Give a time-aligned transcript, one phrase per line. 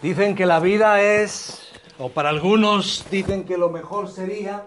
[0.00, 4.66] Dicen que la vida es, o para algunos dicen que lo mejor sería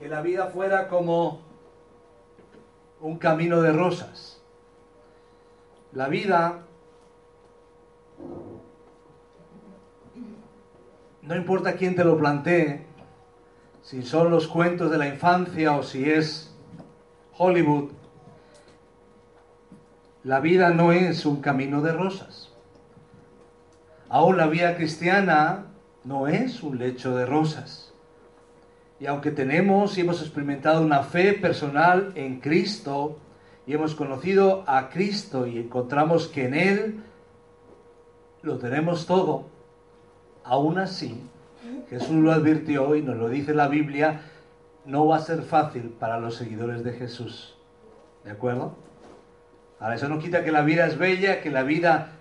[0.00, 1.42] que la vida fuera como
[3.00, 4.42] un camino de rosas.
[5.92, 6.62] La vida,
[11.22, 12.86] no importa quién te lo plantee,
[13.82, 16.52] si son los cuentos de la infancia o si es
[17.38, 17.90] Hollywood,
[20.24, 22.49] la vida no es un camino de rosas.
[24.10, 25.66] Aún la vida cristiana
[26.02, 27.94] no es un lecho de rosas.
[28.98, 33.18] Y aunque tenemos y hemos experimentado una fe personal en Cristo
[33.66, 37.04] y hemos conocido a Cristo y encontramos que en Él
[38.42, 39.46] lo tenemos todo,
[40.42, 41.22] aún así,
[41.88, 44.22] Jesús lo advirtió y nos lo dice la Biblia,
[44.86, 47.56] no va a ser fácil para los seguidores de Jesús.
[48.24, 48.74] ¿De acuerdo?
[49.78, 52.19] Ahora, eso no quita que la vida es bella, que la vida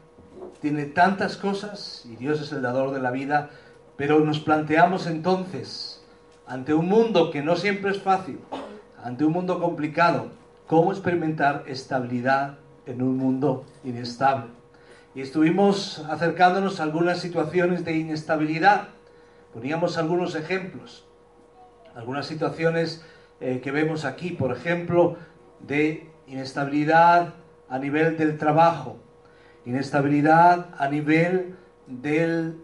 [0.62, 3.50] tiene tantas cosas y Dios es el dador de la vida,
[3.98, 6.02] pero nos planteamos entonces,
[6.48, 8.40] ante un mundo que no siempre es fácil,
[9.04, 10.32] ante un mundo complicado,
[10.68, 14.52] cómo experimentar estabilidad en un mundo inestable.
[15.16, 18.90] Y estuvimos acercándonos a algunas situaciones de inestabilidad.
[19.54, 21.06] Poníamos algunos ejemplos,
[21.96, 23.04] algunas situaciones
[23.42, 25.18] eh, que vemos aquí, por ejemplo,
[25.60, 27.34] de inestabilidad
[27.70, 28.98] a nivel del trabajo,
[29.66, 31.56] inestabilidad a nivel
[31.88, 32.56] del,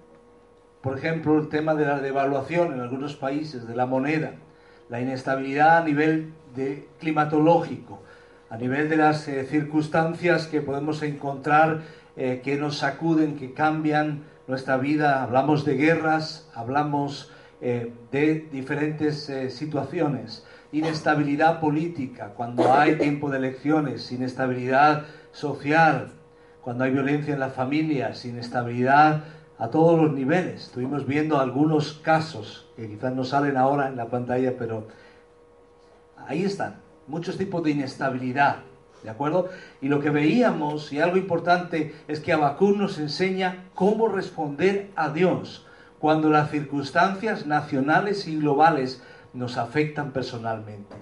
[0.82, 4.34] por ejemplo, el tema de la devaluación en algunos países, de la moneda,
[4.90, 8.02] la inestabilidad a nivel de climatológico,
[8.50, 11.82] a nivel de las eh, circunstancias que podemos encontrar
[12.16, 15.24] eh, que nos sacuden, que cambian nuestra vida.
[15.24, 20.46] Hablamos de guerras, hablamos eh, de diferentes situaciones.
[20.72, 26.12] Inestabilidad política, cuando hay tiempo de elecciones, inestabilidad social,
[26.66, 29.26] cuando hay violencia en las familias, inestabilidad
[29.60, 30.64] a todos los niveles.
[30.64, 34.88] Estuvimos viendo algunos casos que quizás no salen ahora en la pantalla, pero
[36.28, 38.64] ahí están, muchos tipos de inestabilidad,
[39.04, 39.50] ¿de acuerdo?
[39.80, 45.10] Y lo que veíamos, y algo importante, es que Abacú nos enseña cómo responder a
[45.10, 45.68] Dios
[46.00, 49.04] cuando las circunstancias nacionales y globales
[49.36, 50.96] nos afectan personalmente.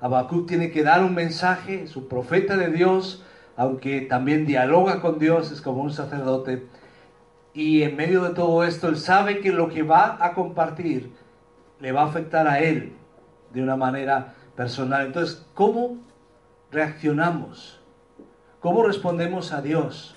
[0.00, 3.24] Habacuc tiene que dar un mensaje, su profeta de Dios,
[3.56, 6.66] aunque también dialoga con Dios, es como un sacerdote.
[7.52, 11.12] Y en medio de todo esto, él sabe que lo que va a compartir
[11.80, 12.96] le va a afectar a él
[13.52, 15.06] de una manera personal.
[15.06, 15.98] Entonces, ¿cómo
[16.72, 17.80] reaccionamos?
[18.60, 20.16] ¿Cómo respondemos a Dios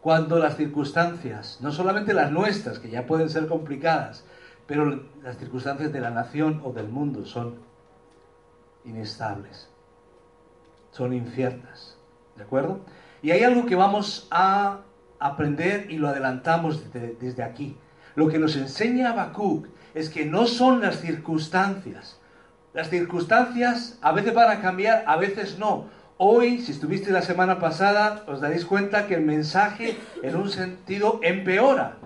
[0.00, 4.24] cuando las circunstancias, no solamente las nuestras, que ya pueden ser complicadas,
[4.66, 7.56] pero las circunstancias de la nación o del mundo son
[8.84, 9.68] inestables,
[10.92, 11.89] son inciertas?
[12.40, 12.80] ¿De acuerdo?
[13.20, 14.78] Y hay algo que vamos a
[15.18, 17.76] aprender y lo adelantamos desde, aquí.
[18.14, 22.18] Lo que nos enseña Habacuc es que no son las circunstancias.
[22.72, 25.88] Las circunstancias a veces van a cambiar, a veces no.
[26.16, 31.20] Hoy, si estuviste la semana pasada, os daréis cuenta que el mensaje en un sentido
[31.22, 31.98] empeora.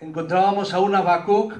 [0.00, 1.52] Encontrábamos a un Habacuc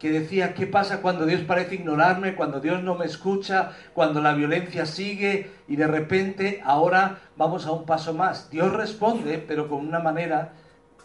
[0.00, 4.32] que decía, ¿qué pasa cuando Dios parece ignorarme, cuando Dios no me escucha, cuando la
[4.32, 8.48] violencia sigue y de repente ahora vamos a un paso más?
[8.48, 10.54] Dios responde, pero con una manera,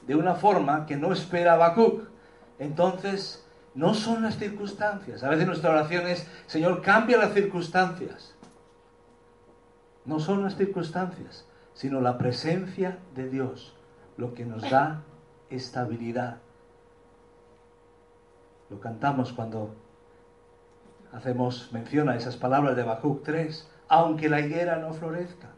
[0.07, 2.07] de una forma que no espera Habacuc.
[2.57, 5.23] Entonces, no son las circunstancias.
[5.23, 8.33] A veces nuestra oración es, Señor, cambia las circunstancias.
[10.05, 13.75] No son las circunstancias, sino la presencia de Dios,
[14.15, 15.03] lo que nos da
[15.49, 16.44] estabilidad
[18.69, 19.75] lo cantamos cuando
[21.11, 23.67] hacemos mención a esas palabras de Habacuc 3.
[23.87, 25.49] Aunque la higuera no florezca,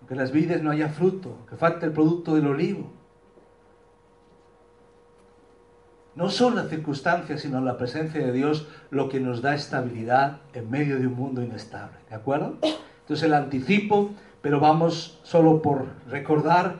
[0.00, 2.90] aunque las vides no haya fruto, que falte el producto del olivo.
[6.16, 10.68] No son las circunstancias, sino la presencia de Dios lo que nos da estabilidad en
[10.68, 11.96] medio de un mundo inestable.
[12.08, 12.56] ¿De acuerdo?
[13.00, 14.10] Entonces el anticipo,
[14.42, 16.78] pero vamos solo por recordar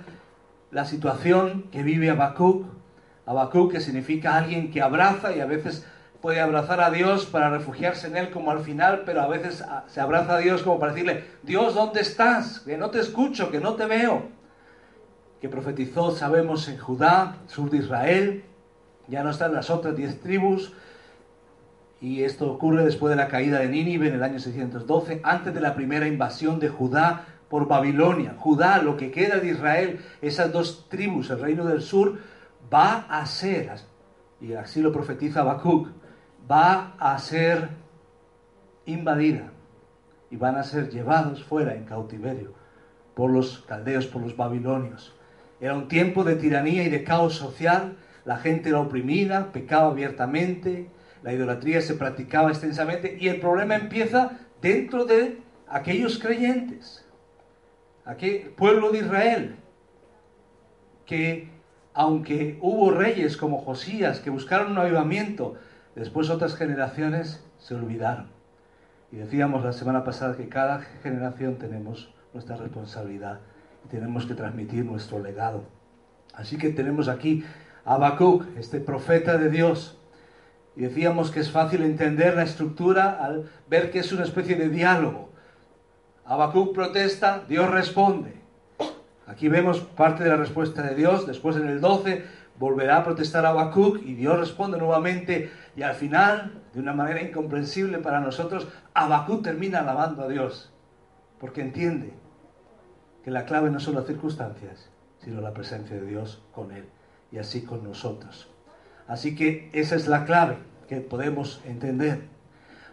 [0.73, 2.67] la situación que vive Habacuc
[3.31, 5.87] Habacuc, que significa alguien que abraza y a veces
[6.21, 9.85] puede abrazar a Dios para refugiarse en Él como al final, pero a veces ah,
[9.87, 12.61] se abraza a Dios como para decirle, Dios, ¿dónde estás?
[12.61, 14.25] Que no te escucho, que no te veo.
[15.41, 18.45] Que profetizó, sabemos, en Judá, sur de Israel,
[19.07, 20.73] ya no están las otras diez tribus,
[22.01, 25.61] y esto ocurre después de la caída de Nínive en el año 612, antes de
[25.61, 28.35] la primera invasión de Judá por Babilonia.
[28.39, 32.19] Judá, lo que queda de Israel, esas dos tribus, el reino del sur,
[32.73, 33.73] va a ser,
[34.41, 35.89] y así lo profetiza Habacuc,
[36.51, 37.69] va a ser
[38.87, 39.53] invadida
[40.31, 42.55] y van a ser llevados fuera en cautiverio
[43.15, 45.15] por los caldeos, por los babilonios.
[45.61, 50.89] Era un tiempo de tiranía y de caos social, la gente era oprimida, pecaba abiertamente,
[51.23, 55.39] la idolatría se practicaba extensamente y el problema empieza dentro de
[55.69, 57.05] aquellos creyentes,
[58.05, 59.57] aquel pueblo de Israel,
[61.05, 61.51] que
[61.95, 65.55] aunque hubo reyes como Josías que buscaron un avivamiento,
[65.95, 68.29] después otras generaciones se olvidaron.
[69.13, 73.41] Y decíamos la semana pasada que cada generación tenemos nuestra responsabilidad
[73.85, 75.65] y tenemos que transmitir nuestro legado.
[76.33, 77.45] Así que tenemos aquí
[77.85, 79.99] a Habacuc, este profeta de Dios.
[80.77, 84.69] Y decíamos que es fácil entender la estructura al ver que es una especie de
[84.69, 85.31] diálogo.
[86.25, 88.40] Habacuc protesta, Dios responde.
[89.31, 91.25] Aquí vemos parte de la respuesta de Dios.
[91.25, 92.25] Después en el 12
[92.59, 95.53] volverá a protestar a Habacuc y Dios responde nuevamente.
[95.77, 100.73] Y al final, de una manera incomprensible para nosotros, Habacuc termina alabando a Dios.
[101.39, 102.13] Porque entiende
[103.23, 104.91] que la clave no son las circunstancias,
[105.21, 106.87] sino la presencia de Dios con él
[107.31, 108.51] y así con nosotros.
[109.07, 110.57] Así que esa es la clave
[110.89, 112.23] que podemos entender.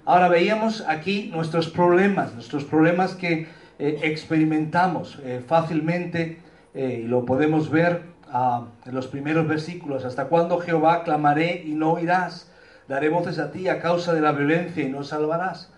[0.06, 3.48] Ahora veíamos aquí nuestros problemas, nuestros problemas que
[3.80, 6.42] eh, experimentamos eh, fácilmente
[6.74, 10.04] eh, y lo podemos ver ah, en los primeros versículos.
[10.04, 12.52] ¿Hasta cuándo Jehová clamaré y no oirás?
[12.88, 15.72] Daré voces a ti a causa de la violencia y no salvarás.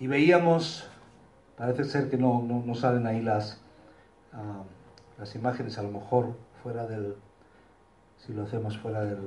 [0.00, 0.88] Y veíamos,
[1.56, 3.60] parece ser que no, no, salen ahí las,
[4.32, 4.62] ah,
[5.18, 7.16] las imágenes, a lo mejor fuera del,
[8.16, 9.18] si lo hacemos fuera del,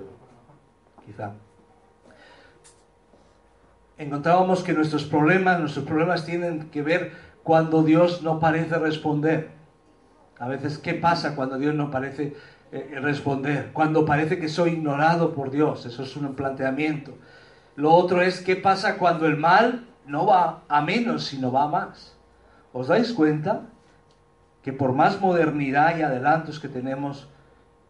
[1.06, 1.34] quizá
[3.98, 7.14] encontrábamos que nuestros problemas, nuestros problemas tienen que ver
[7.48, 9.52] cuando Dios no parece responder.
[10.38, 12.36] A veces, ¿qué pasa cuando Dios no parece
[12.74, 13.70] eh, responder?
[13.72, 15.86] Cuando parece que soy ignorado por Dios.
[15.86, 17.18] Eso es un planteamiento.
[17.78, 21.68] Lo otro es, ¿qué pasa cuando el mal no va a menos, sino va a
[21.70, 22.18] más?
[22.74, 23.62] ¿Os dais cuenta
[24.62, 27.30] que por más modernidad y adelantos que tenemos,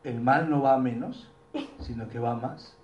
[0.03, 1.31] el mal no va a menos,
[1.80, 2.77] sino que va a más?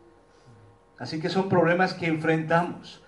[0.97, 3.03] Así que son problemas que enfrentamos.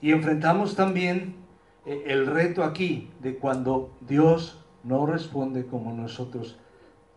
[0.00, 1.39] Y enfrentamos también eh,
[1.86, 6.58] el reto aquí de cuando Dios no responde como nosotros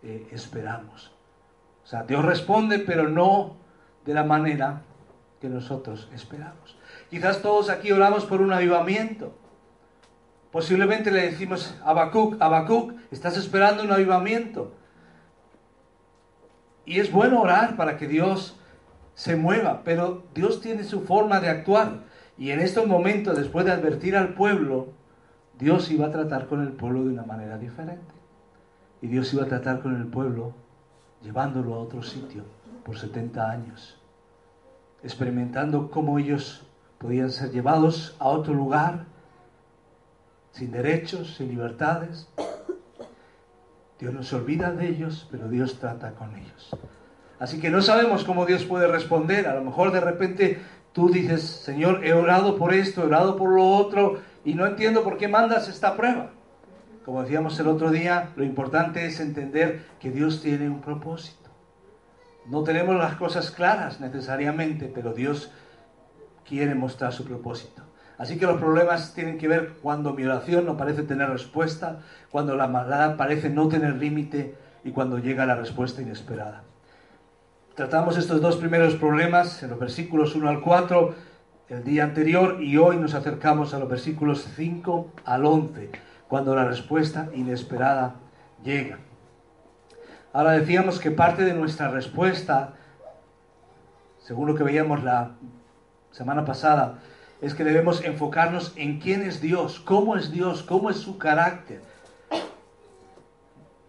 [0.02, 1.12] eh, esperamos.
[1.84, 3.58] O sea, Dios responde, pero no
[4.06, 4.84] de la manera
[5.42, 6.78] que nosotros esperamos.
[7.10, 9.34] Quizás todos aquí oramos por un avivamiento.
[10.52, 14.74] Posiblemente le decimos a Habacuc, Habacuc, estás esperando un avivamiento.
[16.86, 18.58] Y es bueno orar para que Dios
[19.16, 22.02] se mueva, pero Dios tiene su forma de actuar.
[22.44, 24.90] Y en estos momentos, después de advertir al pueblo,
[25.58, 28.14] Dios iba a tratar con el pueblo de una manera diferente.
[29.02, 30.54] Y Dios iba a tratar con el pueblo
[31.22, 32.44] llevándolo a otro sitio
[32.84, 33.98] por 70 años,
[35.04, 36.68] experimentando cómo ellos
[36.98, 39.06] podían ser llevados a otro lugar,
[40.52, 42.28] sin derechos, sin libertades.
[44.02, 46.76] Dios no se olvida de ellos, pero Dios trata con ellos.
[47.40, 49.48] Así que no sabemos cómo Dios puede responder.
[49.48, 50.60] A lo mejor de repente
[50.94, 55.04] Tú dices, Señor, he orado por esto, he orado por lo otro, y no entiendo
[55.04, 56.30] por qué mandas esta prueba.
[57.04, 61.50] Como decíamos el otro día, lo importante es entender que Dios tiene un propósito.
[62.46, 65.52] No tenemos las cosas claras necesariamente, pero Dios
[66.48, 67.84] quiere mostrar su propósito.
[68.18, 72.56] Así que los problemas tienen que ver cuando mi oración no parece tener respuesta, cuando
[72.56, 76.64] la maldad parece no tener límite y cuando llega la respuesta inesperada.
[77.76, 81.16] Tratamos estos dos primeros problemas en los versículos 1 al 4
[81.70, 85.90] el día anterior y hoy nos acercamos a los versículos 5 al 11,
[86.28, 88.18] cuando la respuesta inesperada
[88.64, 89.00] llega.
[90.34, 92.76] Ahora decíamos que parte de nuestra respuesta,
[94.20, 95.32] según lo que veíamos la
[96.12, 97.00] semana pasada,
[97.42, 101.82] es que debemos enfocarnos en quién es Dios, cómo es Dios, cómo es su carácter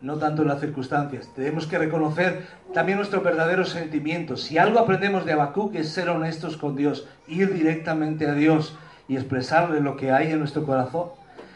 [0.04, 1.30] no tanto en las circunstancias.
[1.34, 4.42] Tenemos que reconocer también nuestros verdaderos sentimientos.
[4.42, 8.76] Si algo aprendemos de Habacuc es ser honestos con Dios, ir directamente a Dios
[9.08, 11.08] y expresarle lo que hay en nuestro corazón.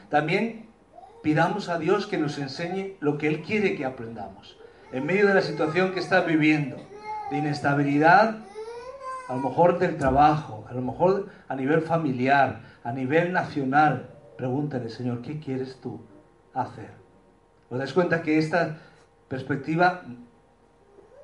[0.09, 0.67] También
[1.23, 4.59] pidamos a Dios que nos enseñe lo que Él quiere que aprendamos.
[4.93, 6.77] En medio de la situación que estás viviendo,
[7.31, 8.39] de inestabilidad,
[9.29, 14.89] a lo mejor del trabajo, a lo mejor a nivel familiar, a nivel nacional, pregúntale,
[14.89, 16.01] Señor, ¿qué quieres tú
[16.55, 17.08] hacer?
[17.71, 18.79] ¿Os das cuenta que esta
[19.29, 20.03] perspectiva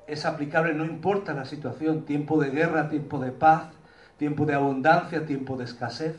[0.07, 3.71] es aplicable no importa la situación, tiempo de guerra, tiempo de paz,
[4.17, 6.15] tiempo de abundancia, tiempo de escasez?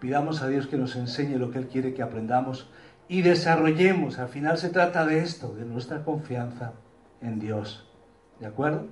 [0.00, 2.68] Pidamos a Dios que nos enseñe lo que Él quiere que aprendamos
[3.08, 4.18] y desarrollemos.
[4.18, 6.72] Al final se trata de esto, de nuestra confianza
[7.20, 7.88] en Dios.
[8.40, 8.86] ¿De acuerdo?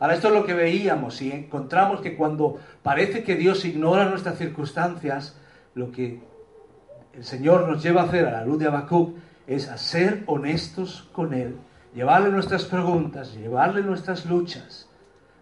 [0.00, 4.36] Ahora esto es lo que veíamos y encontramos que cuando parece que Dios ignora nuestras
[4.38, 5.38] circunstancias,
[5.74, 6.20] lo que
[7.12, 9.16] el Señor nos lleva a hacer a la luz de Habacuc
[9.50, 11.56] es a ser honestos con Él
[11.94, 14.88] llevarle nuestras preguntas, llevarle nuestras luchas.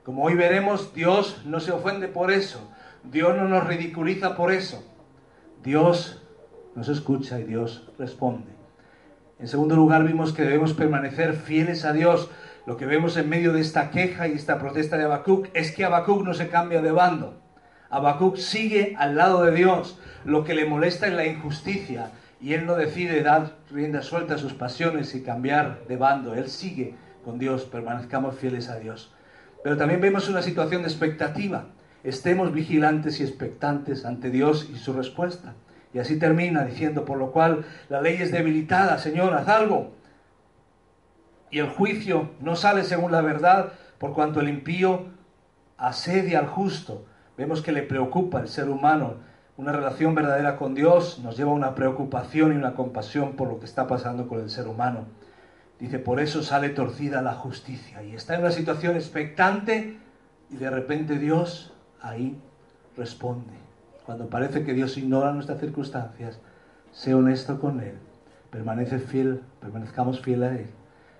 [0.02, 2.70] Como hoy veremos, Dios no se ofende por eso,
[3.04, 4.82] Dios no nos ridiculiza por eso.
[5.62, 6.22] Dios
[6.74, 8.50] nos escucha y Dios responde.
[9.38, 12.30] En segundo lugar, vimos que debemos permanecer fieles a Dios.
[12.66, 15.84] Lo que vemos en medio de esta queja y esta protesta de Habacuc es que
[15.84, 17.40] Habacuc no se cambia de bando.
[17.90, 19.98] Habacuc sigue al lado de Dios.
[20.24, 24.38] Lo que le molesta es la injusticia y él no decide dar rienda suelta a
[24.38, 26.34] sus pasiones y cambiar de bando.
[26.34, 29.12] Él sigue con Dios, permanezcamos fieles a Dios.
[29.62, 31.66] Pero también vemos una situación de expectativa.
[32.04, 35.54] Estemos vigilantes y expectantes ante Dios y su respuesta.
[35.92, 39.92] Y así termina diciendo, por lo cual la ley es debilitada, Señor, haz algo.
[41.50, 45.06] Y el juicio no sale según la verdad, por cuanto el impío
[45.76, 47.06] asedia al justo.
[47.36, 49.14] Vemos que le preocupa el ser humano.
[49.58, 53.58] Una relación verdadera con Dios nos lleva a una preocupación y una compasión por lo
[53.58, 55.06] que está pasando con el ser humano.
[55.80, 58.04] Dice, por eso sale torcida la justicia.
[58.04, 59.98] Y está en una situación expectante
[60.48, 62.40] y de repente Dios ahí
[62.96, 63.52] responde.
[64.06, 66.38] Cuando parece que Dios ignora nuestras circunstancias,
[66.92, 67.98] sé honesto con Él,
[68.52, 70.70] permanece fiel, permanezcamos fiel a Él,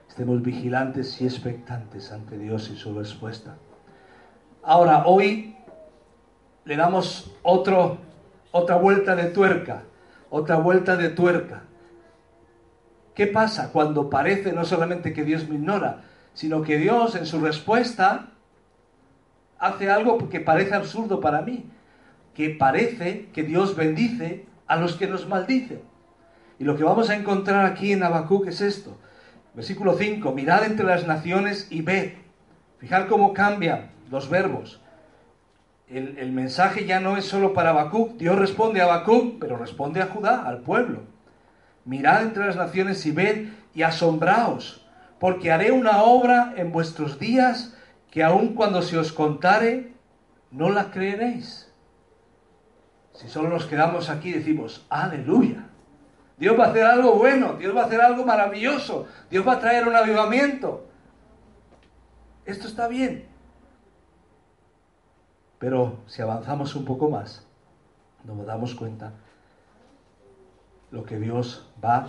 [0.09, 3.57] estemos vigilantes y expectantes ante Dios y su respuesta.
[4.63, 5.57] Ahora, hoy
[6.65, 7.99] le damos otro,
[8.51, 9.85] otra vuelta de tuerca,
[10.31, 11.63] otra vuelta de tuerca.
[13.15, 17.41] ¿Qué pasa cuando parece no solamente que Dios me ignora, sino que Dios en su
[17.41, 18.29] respuesta
[19.59, 21.69] hace algo que parece absurdo para mí,
[22.35, 25.83] que parece que Dios bendice a los que nos maldicen.
[26.61, 28.97] Y lo que vamos a encontrar aquí en Habacuc es esto.
[29.55, 32.13] Versículo 5, mirad entre las naciones y ved.
[32.79, 34.81] Fijad cómo cambian los verbos.
[35.91, 38.19] El, mensaje ya no es solo para Habacuc.
[38.19, 41.05] Dios responde a Habacuc, pero responde a Judá, al pueblo.
[41.87, 44.87] Mirad entre las naciones y ved y asombraos,
[45.19, 47.75] porque haré una obra en vuestros días
[48.11, 49.93] que aun cuando se os contare,
[50.51, 51.73] no la creeréis.
[53.15, 55.65] Si solo nos quedamos aquí decimos, aleluya.
[56.37, 59.61] Dios va a hacer algo bueno, Dios va a hacer algo maravilloso, Dios va a
[59.61, 60.87] traer un avivamiento.
[62.45, 63.27] Esto está bien.
[65.59, 67.47] Pero si avanzamos un poco más,
[68.25, 69.13] nos damos cuenta
[70.91, 72.09] lo que Dios va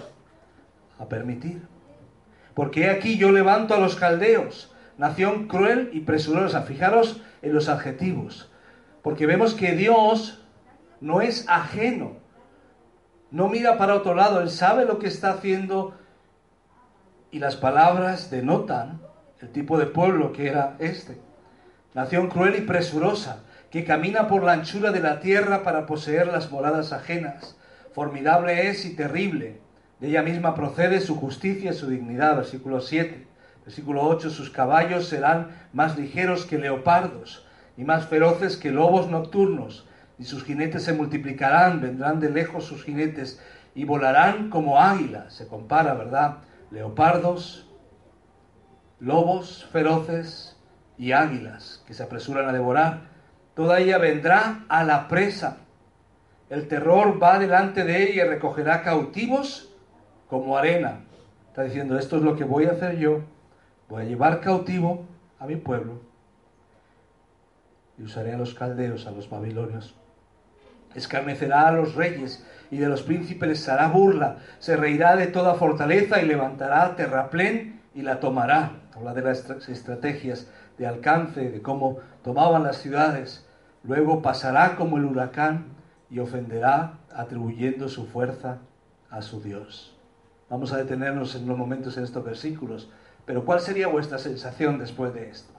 [0.97, 1.67] a permitir.
[2.53, 6.63] Porque aquí yo levanto a los caldeos, nación cruel y presurosa.
[6.63, 8.51] Fijaros en los adjetivos.
[9.01, 10.43] Porque vemos que Dios
[10.99, 12.17] no es ajeno.
[13.31, 14.41] No mira para otro lado.
[14.41, 15.93] Él sabe lo que está haciendo.
[17.31, 19.01] Y las palabras denotan
[19.39, 21.28] el tipo de pueblo que era este.
[21.93, 26.51] Nación cruel y presurosa, que camina por la anchura de la tierra para poseer las
[26.51, 27.55] moradas ajenas.
[27.93, 29.59] Formidable es y terrible.
[29.99, 32.35] De ella misma procede su justicia y su dignidad.
[32.35, 33.27] Versículo 7.
[33.65, 39.87] Versículo 8, sus caballos serán más ligeros que leopardos y más feroces que lobos nocturnos,
[40.17, 43.41] y sus jinetes se multiplicarán, vendrán de lejos sus jinetes
[43.73, 45.33] y volarán como águilas.
[45.33, 46.39] Se compara, ¿verdad?
[46.71, 47.67] Leopardos,
[48.99, 50.58] lobos feroces
[50.99, 52.99] y águilas que se apresuran a devorar.
[53.55, 55.57] Toda ella vendrá a la presa.
[56.51, 59.73] El terror va delante de ella y recogerá cautivos
[60.29, 60.99] como arena.
[61.47, 63.23] Está diciendo, esto es lo que voy a hacer yo
[63.89, 65.07] Voy a llevar cautivo
[65.39, 65.99] a mi pueblo
[67.97, 69.95] y usaré a los caldeos, a los babilonios.
[70.93, 74.37] Escarnecerá a los reyes y de los príncipes hará burla.
[74.59, 78.73] Se reirá de toda fortaleza y levantará terraplén y la tomará.
[78.99, 83.45] Habla de las estrategias de alcance, de cómo tomaban las ciudades.
[83.83, 85.67] Luego pasará como el huracán
[86.09, 88.59] y ofenderá atribuyendo su fuerza
[89.09, 89.97] a su Dios.
[90.49, 92.89] Vamos a detenernos en unos momentos en estos versículos
[93.29, 95.53] pero ¿cuál sería vuestra sensación después de esto?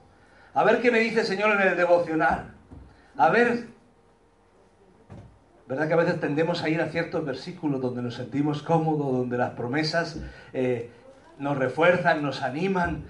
[0.54, 2.50] A ver qué me dice el Señor en el devocional.
[3.16, 3.68] A ver,
[5.68, 9.38] ¿verdad que a veces tendemos a ir a ciertos versículos donde nos sentimos cómodos, donde
[9.38, 10.18] las promesas
[10.52, 10.90] eh,
[11.38, 13.04] nos refuerzan, nos animan?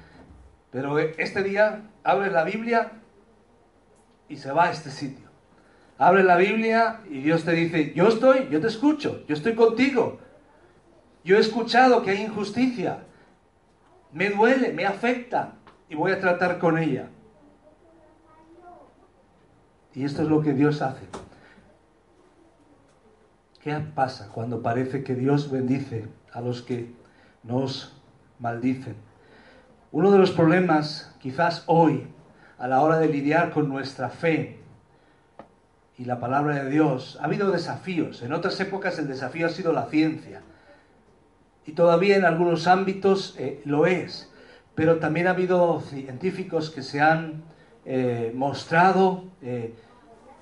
[0.71, 2.93] Pero este día abre la Biblia
[4.29, 5.29] y se va a este sitio.
[5.99, 10.19] Abre la Biblia y Dios te dice, yo estoy, yo te escucho, yo estoy contigo.
[11.25, 13.01] Yo he escuchado que hay injusticia,
[14.13, 15.55] me duele, me afecta
[15.89, 17.11] y voy a tratar con ella.
[19.95, 21.05] Y esto es lo que Dios hace.
[23.61, 26.95] ¿Qué pasa cuando parece que Dios bendice a los que
[27.43, 28.01] nos
[28.39, 29.10] maldicen?
[29.93, 32.07] Uno de los problemas, quizás hoy,
[32.59, 34.61] a la hora de lidiar con nuestra fe
[35.99, 38.23] y la palabra de Dios, ha habido desafíos.
[38.23, 40.43] En otras épocas el desafío ha sido la ciencia
[41.67, 44.31] y todavía en algunos ámbitos eh, lo es.
[44.77, 47.43] pero también ha habido científicos que se han
[47.85, 49.75] eh, mostrado, eh,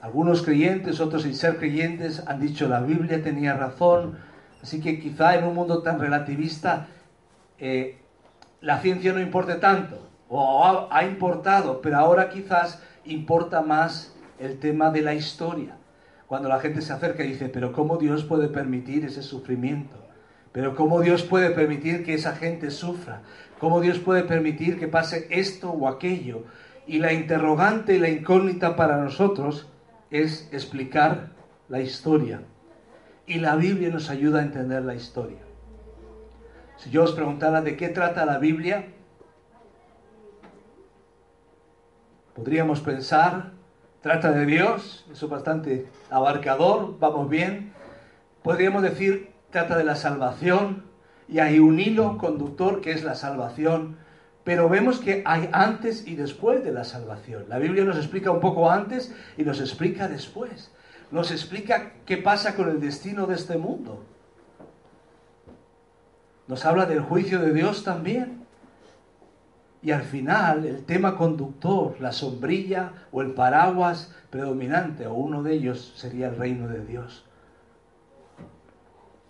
[0.02, 4.18] algunos creyentes, otros sin ser creyentes, han dicho la Biblia tenía razón,
[4.62, 6.86] así que quizá en un mundo tan relativista
[8.60, 14.90] la ciencia no importe tanto, o ha, importado, pero ahora quizás importa más el tema
[14.90, 15.76] de la historia.
[16.26, 19.96] Cuando la gente se acerca y dice, pero ¿cómo Dios puede permitir ese sufrimiento?
[20.52, 23.22] Pero ¿cómo Dios puede permitir que esa gente sufra?
[23.58, 26.44] ¿Cómo Dios puede permitir que pase esto o aquello?
[26.86, 29.68] Y la interrogante y la incógnita para nosotros
[30.10, 31.30] es explicar
[31.68, 32.42] la historia.
[33.26, 35.47] Y la Biblia nos ayuda a entender la historia.
[36.78, 38.86] Si yo os preguntara de qué trata la Biblia,
[42.36, 43.50] podríamos pensar,
[44.00, 47.72] trata de Dios, eso es bastante abarcador, vamos bien.
[48.44, 50.84] Podríamos decir, trata de la salvación
[51.26, 53.96] y hay un hilo conductor que es la salvación,
[54.44, 57.46] pero vemos que hay antes y después de la salvación.
[57.48, 60.70] La Biblia nos explica un poco antes y nos explica después.
[61.10, 64.04] Nos explica qué pasa con el destino de este mundo.
[66.48, 68.38] Nos habla del juicio de Dios también.
[69.82, 75.52] Y al final, el tema conductor, la sombrilla o el paraguas predominante, o uno de
[75.52, 77.24] ellos, sería el reino de Dios.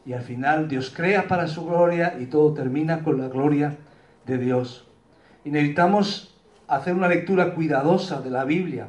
[0.07, 3.77] Y al final Dios crea para su gloria y todo termina con la gloria
[4.25, 4.87] de Dios.
[5.45, 6.35] Y necesitamos
[6.67, 8.89] hacer una lectura cuidadosa de la Biblia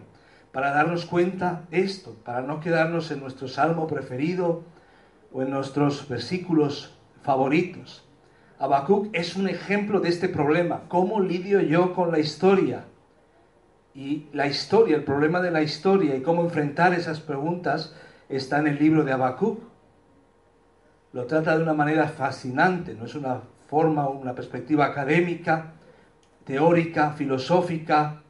[0.53, 4.63] para darnos cuenta de esto, para no quedarnos en nuestro salmo preferido
[5.33, 8.08] o en nuestros versículos favoritos.
[8.59, 10.83] Habacuc es un ejemplo de este problema.
[10.87, 12.85] ¿Cómo lidio yo con la historia?
[13.95, 17.95] Y la historia, el problema de la historia y cómo enfrentar esas preguntas
[18.27, 19.59] está en el libro de Habacuc
[21.11, 25.73] lo trata de una manera fascinante, no es una forma, una perspectiva académica,
[26.43, 28.21] teórica, filosófica.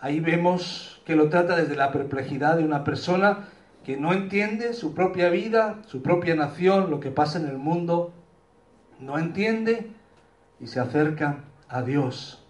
[0.00, 3.48] Ahí vemos que lo trata desde la perplejidad de una persona
[3.84, 8.12] que no entiende su propia vida, su propia nación, lo que pasa en el mundo,
[9.00, 9.90] no entiende
[10.60, 12.44] y se acerca a Dios.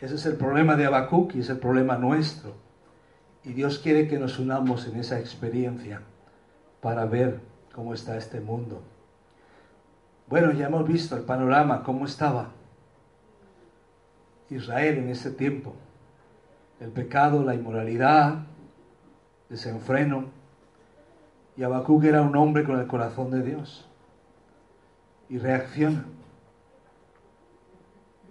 [0.00, 2.54] Ese es el problema de Habacuc y es el problema nuestro.
[3.44, 6.02] Y Dios quiere que nos unamos en esa experiencia
[6.80, 7.40] para ver
[7.74, 8.82] cómo está este mundo.
[10.26, 12.50] Bueno, ya hemos visto el panorama, cómo estaba
[14.50, 15.74] Israel en ese tiempo.
[16.80, 18.46] El pecado, la inmoralidad,
[19.48, 20.26] desenfreno.
[21.56, 23.88] Y Habacuc era un hombre con el corazón de Dios.
[25.34, 26.04] Y reacciona.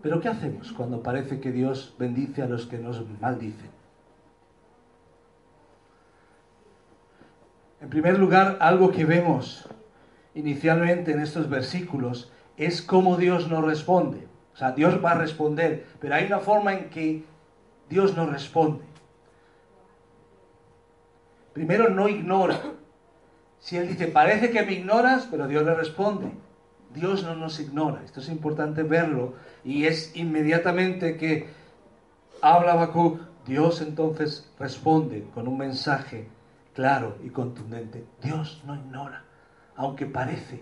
[0.01, 3.69] Pero ¿qué hacemos cuando parece que Dios bendice a los que nos maldicen?
[7.81, 9.67] En primer lugar, algo que vemos
[10.33, 14.25] inicialmente en estos versículos es cómo Dios nos responde.
[14.53, 17.25] O sea, Dios va a responder, pero hay una forma en que
[17.89, 18.85] Dios nos responde.
[21.51, 22.61] Primero, no ignora.
[23.59, 26.31] Si Él dice, parece que me ignoras, pero Dios le responde.
[26.93, 28.01] Dios no nos ignora.
[28.03, 29.33] Esto es importante verlo.
[29.63, 31.47] Y es inmediatamente que
[32.41, 36.27] habla Habacuc, Dios entonces responde con un mensaje
[36.73, 38.05] claro y contundente.
[38.21, 39.23] Dios no ignora,
[39.75, 40.61] aunque parece,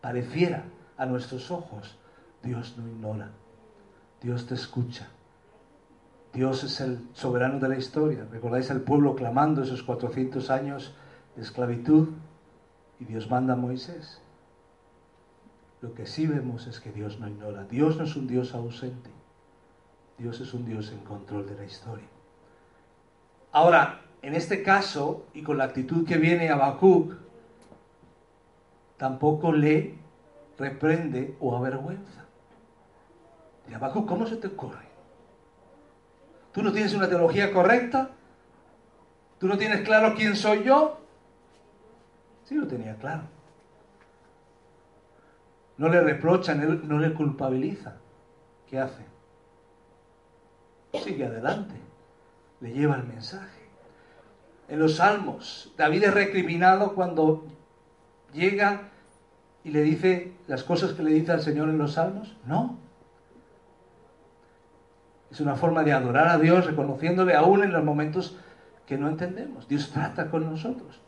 [0.00, 0.64] pareciera
[0.96, 1.98] a nuestros ojos,
[2.42, 3.30] Dios no ignora.
[4.20, 5.08] Dios te escucha.
[6.32, 8.26] Dios es el soberano de la historia.
[8.30, 10.94] ¿Recordáis al pueblo clamando esos 400 años
[11.34, 12.08] de esclavitud?
[13.00, 14.20] Y Dios manda a Moisés.
[15.80, 17.64] Lo que sí vemos es que Dios no ignora.
[17.64, 19.10] Dios no es un Dios ausente.
[20.18, 22.06] Dios es un Dios en control de la historia.
[23.52, 27.14] Ahora, en este caso, y con la actitud que viene Habacuc,
[28.98, 29.94] tampoco le
[30.58, 32.26] reprende o avergüenza.
[33.68, 34.90] Y Habacuc, ¿cómo se te ocurre?
[36.52, 38.10] ¿Tú no tienes una teología correcta?
[39.38, 41.00] ¿Tú no tienes claro quién soy yo?
[42.44, 43.22] Sí lo tenía claro.
[45.80, 47.94] No le reprocha, no le culpabiliza.
[48.68, 49.02] ¿Qué hace?
[51.02, 51.74] Sigue adelante.
[52.60, 53.62] Le lleva el mensaje
[54.68, 55.72] en los salmos.
[55.78, 57.46] David es recriminado cuando
[58.34, 58.90] llega
[59.64, 62.36] y le dice las cosas que le dice al Señor en los salmos.
[62.44, 62.76] No.
[65.30, 68.36] Es una forma de adorar a Dios reconociéndole aún en los momentos
[68.84, 69.66] que no entendemos.
[69.66, 71.00] Dios trata con nosotros.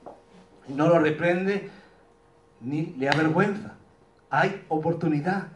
[0.66, 1.68] Y no lo reprende
[2.62, 3.74] ni le avergüenza.
[4.32, 5.48] Hay oportunidad.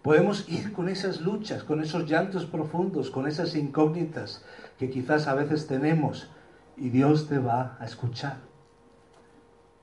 [0.00, 4.42] Podemos ir con esas luchas, con esos llantos profundos, con esas incógnitas
[4.78, 6.30] que quizás a veces tenemos
[6.78, 8.38] y Dios te va a escuchar.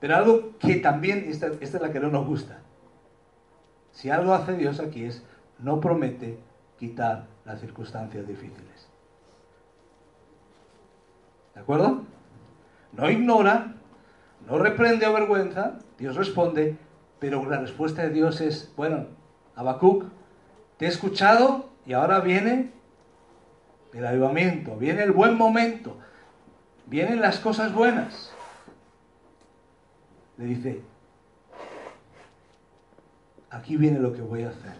[0.00, 2.58] Pero algo que también, esta, es la que no nos gusta.
[3.92, 5.22] Si algo hace Dios aquí es
[5.60, 6.40] no promete
[6.76, 8.88] quitar las circunstancias difíciles.
[11.54, 12.02] ¿De acuerdo?
[12.94, 13.74] No ignora,
[14.48, 16.76] no reprende o vergüenza, Dios responde,
[17.20, 19.06] pero la respuesta de Dios es, bueno,
[19.54, 20.04] Habacuc,
[20.78, 22.72] te he escuchado y ahora viene
[23.92, 25.96] el avivamiento, viene el buen momento,
[26.86, 28.32] vienen las cosas buenas.
[30.38, 30.82] Le dice,
[33.50, 34.74] aquí viene lo que voy a hacer.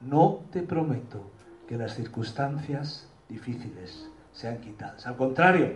[0.00, 1.30] No te prometo
[1.68, 5.06] que las circunstancias difíciles sean quitadas.
[5.06, 5.74] Al contrario,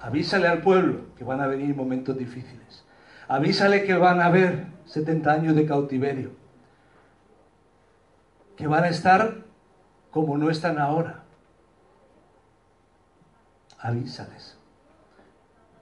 [0.00, 2.85] avísale al pueblo que van a venir momentos difíciles.
[3.28, 6.30] Avísale que van a haber 70 años de cautiverio.
[8.56, 9.44] Que van a estar
[10.10, 11.24] como no están ahora.
[13.78, 14.56] Avísales.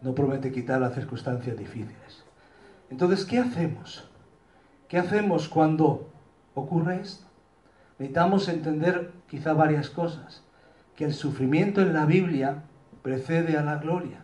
[0.01, 2.25] No promete quitar las circunstancias difíciles.
[2.91, 4.09] Entonces, ¿qué hacemos?
[4.89, 6.11] ¿Qué hacemos cuando
[6.55, 7.27] ocurre esto?
[7.99, 10.43] Necesitamos entender quizá varias cosas.
[10.97, 12.63] Que el sufrimiento en la Biblia
[13.03, 14.24] precede a la gloria.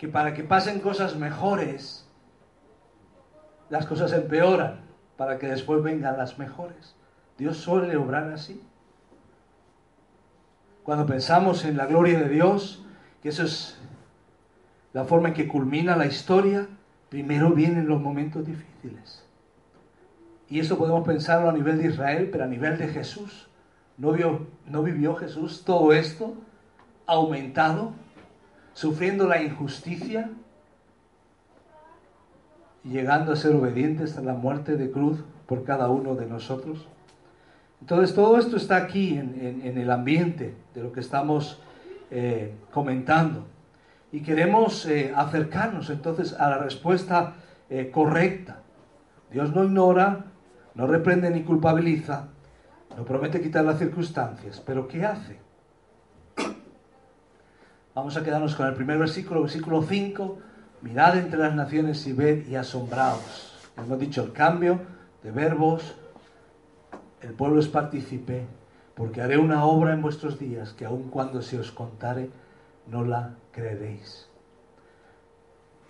[0.00, 2.08] Que para que pasen cosas mejores,
[3.68, 4.80] las cosas empeoran,
[5.18, 6.96] para que después vengan las mejores.
[7.36, 8.62] Dios suele obrar así.
[10.84, 12.82] Cuando pensamos en la gloria de Dios,
[13.20, 13.78] que eso es
[14.94, 16.66] la forma en que culmina la historia,
[17.10, 19.22] primero vienen los momentos difíciles.
[20.48, 23.50] Y eso podemos pensarlo a nivel de Israel, pero a nivel de Jesús.
[23.98, 24.14] ¿No,
[24.64, 26.38] ¿No vivió Jesús todo esto
[27.04, 27.92] aumentado,
[28.72, 30.30] sufriendo la injusticia
[32.84, 36.88] llegando a ser obediente hasta la muerte de cruz por cada uno de nosotros?
[37.80, 41.60] Entonces todo esto está aquí en, el ambiente de lo que estamos
[42.10, 43.46] eh, comentando.
[44.12, 47.36] Y queremos eh, acercarnos entonces a la respuesta
[47.70, 48.60] eh, correcta.
[49.30, 50.26] Dios no ignora,
[50.74, 52.28] no reprende ni culpabiliza,
[52.96, 55.38] no promete quitar las circunstancias, pero ¿qué hace?
[57.92, 60.38] Vamos a quedarnos con el primer versículo, versículo 5.
[60.82, 63.68] Mirad entre las naciones y ved y asombraos.
[63.76, 64.80] Hemos dicho el cambio
[65.24, 65.96] de verbos.
[67.20, 68.46] El pueblo es partícipe,
[68.94, 72.30] porque haré una obra en vuestros días que aun cuando se os contare,
[72.86, 74.28] no la creeréis.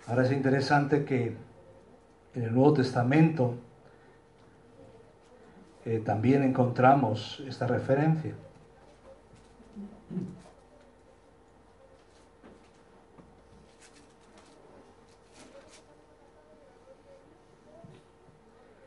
[0.07, 1.37] Ahora es interesante que
[2.33, 3.55] en el Nuevo Testamento
[5.85, 8.33] eh, también encontramos esta referencia.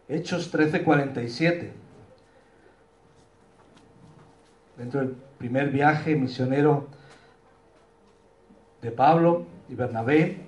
[0.08, 1.72] Hechos 13:47.
[4.76, 6.88] Dentro del primer viaje misionero
[8.82, 10.40] de Pablo y Bernabé,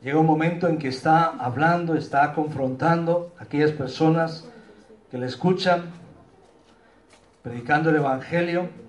[0.00, 4.48] llega un momento en que está hablando, está confrontando a aquellas personas
[5.10, 5.90] que le escuchan,
[7.42, 8.86] predicando el Evangelio.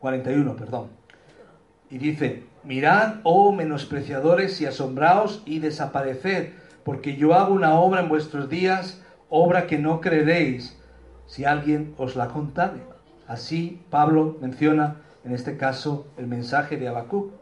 [0.00, 0.88] ...41, perdón.
[1.90, 6.50] Y dice, mirad, oh menospreciadores, y asombraos y desapareced,
[6.84, 10.76] porque yo hago una obra en vuestros días, obra que no creeréis,
[11.26, 12.80] si alguien os la contare.
[13.26, 17.32] Así Pablo menciona en este caso el mensaje de Habacuc.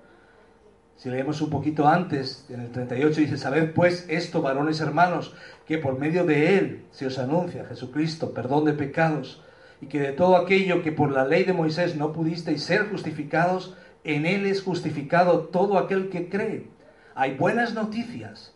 [0.96, 5.34] Si leemos un poquito antes, en el 38 dice, sabed pues esto, varones hermanos,
[5.66, 9.42] que por medio de él se os anuncia Jesucristo, perdón de pecados,
[9.80, 13.76] y que de todo aquello que por la ley de Moisés no pudisteis ser justificados,
[14.04, 16.68] en él es justificado todo aquel que cree.
[17.14, 18.54] Hay buenas noticias,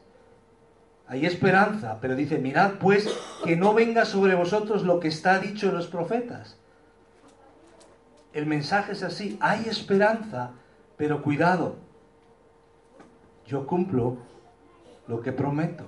[1.06, 3.08] hay esperanza, pero dice, mirad pues
[3.44, 6.56] que no venga sobre vosotros lo que está dicho en los profetas.
[8.32, 10.52] El mensaje es así, hay esperanza,
[10.96, 11.76] pero cuidado,
[13.46, 14.18] yo cumplo
[15.06, 15.84] lo que prometo,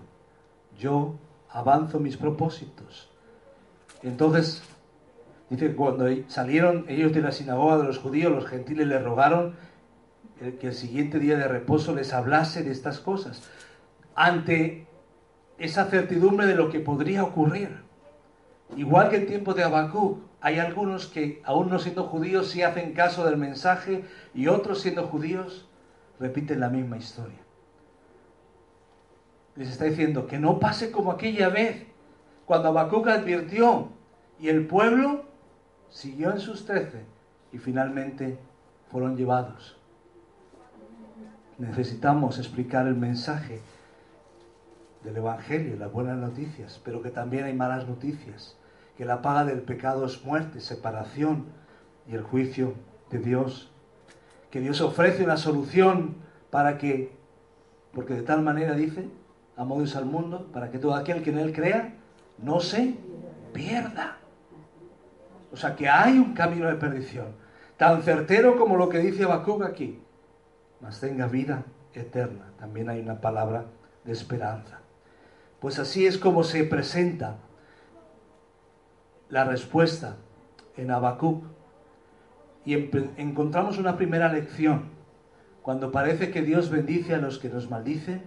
[0.78, 1.14] yo
[1.48, 3.08] avanzo mis propósitos.
[4.02, 4.62] Entonces,
[5.56, 9.56] dice, cuando salieron ellos de la sinagoga de los judíos, los gentiles le rogaron
[10.60, 13.48] que el siguiente día de reposo les hablase de estas cosas.
[14.14, 14.86] Ante
[15.58, 17.82] esa certidumbre de lo que podría ocurrir.
[18.76, 22.92] Igual que en tiempo de Habacuc, hay algunos que, aún no siendo judíos, sí hacen
[22.92, 25.68] caso del mensaje y otros, siendo judíos,
[26.20, 27.38] repiten la misma historia.
[29.56, 31.86] Les está diciendo que no pase como aquella vez,
[32.44, 33.88] cuando Habacuc advirtió
[34.40, 35.24] y el pueblo
[35.94, 37.04] siguió en sus trece
[37.52, 38.36] y finalmente
[38.90, 39.76] fueron llevados.
[41.56, 43.60] Necesitamos explicar el mensaje
[45.04, 48.56] del Evangelio, las buenas noticias, pero que también hay malas noticias,
[48.98, 51.46] que la paga del pecado es muerte, separación
[52.08, 52.74] y el juicio
[53.10, 53.70] de Dios,
[54.50, 56.16] que Dios ofrece una solución
[56.50, 57.12] para que
[57.94, 59.08] porque de tal manera dice,
[59.56, 61.94] amó Dios al mundo, para que todo aquel que en él crea
[62.38, 62.96] no se
[63.52, 64.13] pierda.
[65.54, 67.28] O sea que hay un camino de perdición,
[67.76, 70.02] tan certero como lo que dice Habacuc aquí,
[70.80, 71.62] mas tenga vida
[71.92, 72.50] eterna.
[72.58, 73.66] También hay una palabra
[74.02, 74.80] de esperanza.
[75.60, 77.36] Pues así es como se presenta
[79.28, 80.16] la respuesta
[80.76, 81.44] en Habacuc.
[82.64, 84.90] Y encontramos una primera lección.
[85.62, 88.24] Cuando parece que Dios bendice a los que nos maldicen,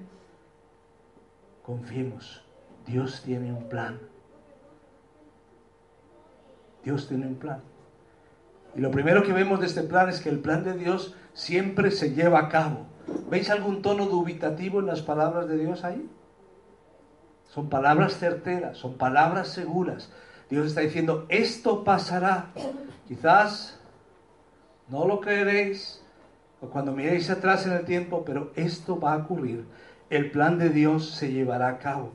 [1.62, 2.46] confiemos.
[2.86, 4.00] Dios tiene un plan.
[6.88, 7.60] Dios tiene un plan.
[8.74, 11.92] Y lo primero que vemos de este plan es que el plan de Dios siempre
[11.92, 12.86] se lleva a cabo.
[13.30, 16.10] ¿Veis algún tono dubitativo en las palabras de Dios ahí?
[17.50, 20.10] Son palabras certeras, son palabras seguras.
[20.50, 22.54] Dios está diciendo, esto pasará.
[23.10, 23.82] Quizás
[24.88, 26.02] no lo creeréis
[26.62, 29.66] o cuando miréis atrás en el tiempo, pero esto va a ocurrir.
[30.10, 32.14] El plan de Dios se llevará a cabo.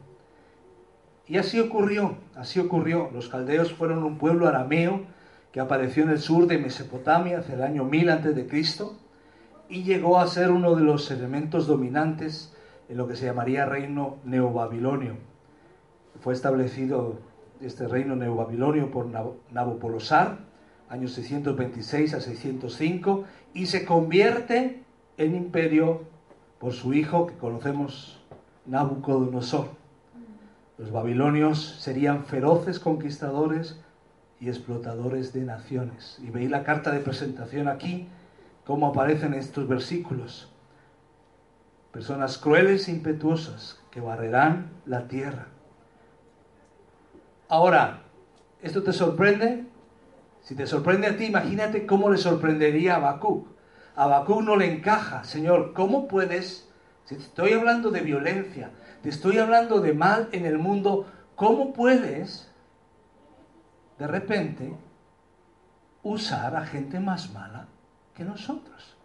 [1.33, 3.09] Y así ocurrió, así ocurrió.
[3.11, 5.01] Los caldeos fueron un pueblo arameo
[5.51, 8.85] que apareció en el sur de Mesopotamia hacia el año 1000 a.C.
[9.71, 12.55] y llegó a ser uno de los elementos dominantes
[12.91, 15.15] en lo que se llamaría reino neobabilonio.
[16.21, 17.17] Fue establecido
[17.63, 20.37] este reino neobabilonio por Nabopolosar,
[20.91, 24.83] años 626 a 605, y se convierte
[25.17, 26.03] en imperio
[26.59, 28.23] por su hijo que conocemos,
[28.67, 29.81] Nabucodonosor.
[30.83, 33.79] Los babilonios serían feroces conquistadores
[34.41, 36.19] y explotadores de naciones.
[36.21, 38.09] Y veis la carta de presentación aquí,
[38.67, 40.51] cómo aparecen estos versículos.
[41.93, 45.47] Personas crueles e impetuosas que barrerán la tierra.
[47.49, 48.03] Ahora,
[48.61, 49.65] ¿esto te sorprende?
[50.43, 53.47] Si te sorprende a ti, imagínate cómo le sorprendería a Habacuc.
[53.95, 56.69] A Habacuc no le encaja, Señor, ¿cómo puedes?
[57.05, 62.51] Si estoy hablando de violencia, te estoy hablando de mal en el mundo, ¿cómo puedes
[63.99, 64.73] de repente
[66.03, 67.67] usar a gente más mala
[68.15, 68.97] que nosotros?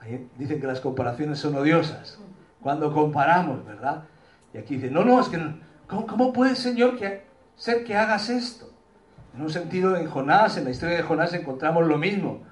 [0.00, 2.18] Ahí dicen que las comparaciones son odiosas.
[2.60, 4.04] Cuando comparamos, ¿verdad?
[4.52, 5.38] Y aquí dice, no, no, es que
[5.86, 7.24] ¿cómo, cómo puede, Señor, que,
[7.56, 8.70] ser que hagas esto?
[9.34, 12.42] En un sentido, en Jonás, en la historia de Jonás encontramos lo mismo.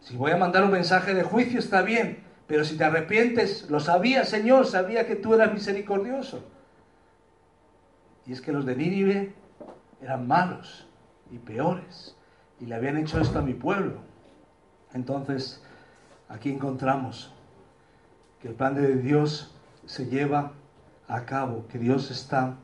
[0.00, 3.80] Si voy a mandar un mensaje de juicio está bien, pero si te arrepientes, lo
[3.80, 6.44] sabía, Señor, sabía que tú eras misericordioso.
[8.24, 9.34] Y es que los de Nínive
[10.00, 10.86] eran malos
[11.30, 12.16] y peores,
[12.60, 13.98] y le habían hecho esto a mi pueblo.
[14.94, 15.62] Entonces,
[16.28, 17.32] aquí encontramos
[18.40, 19.54] que el plan de Dios
[19.86, 20.52] se lleva
[21.08, 22.56] a cabo, que Dios está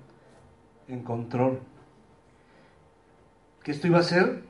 [0.89, 1.61] en control.
[3.63, 4.43] Que esto iba a ser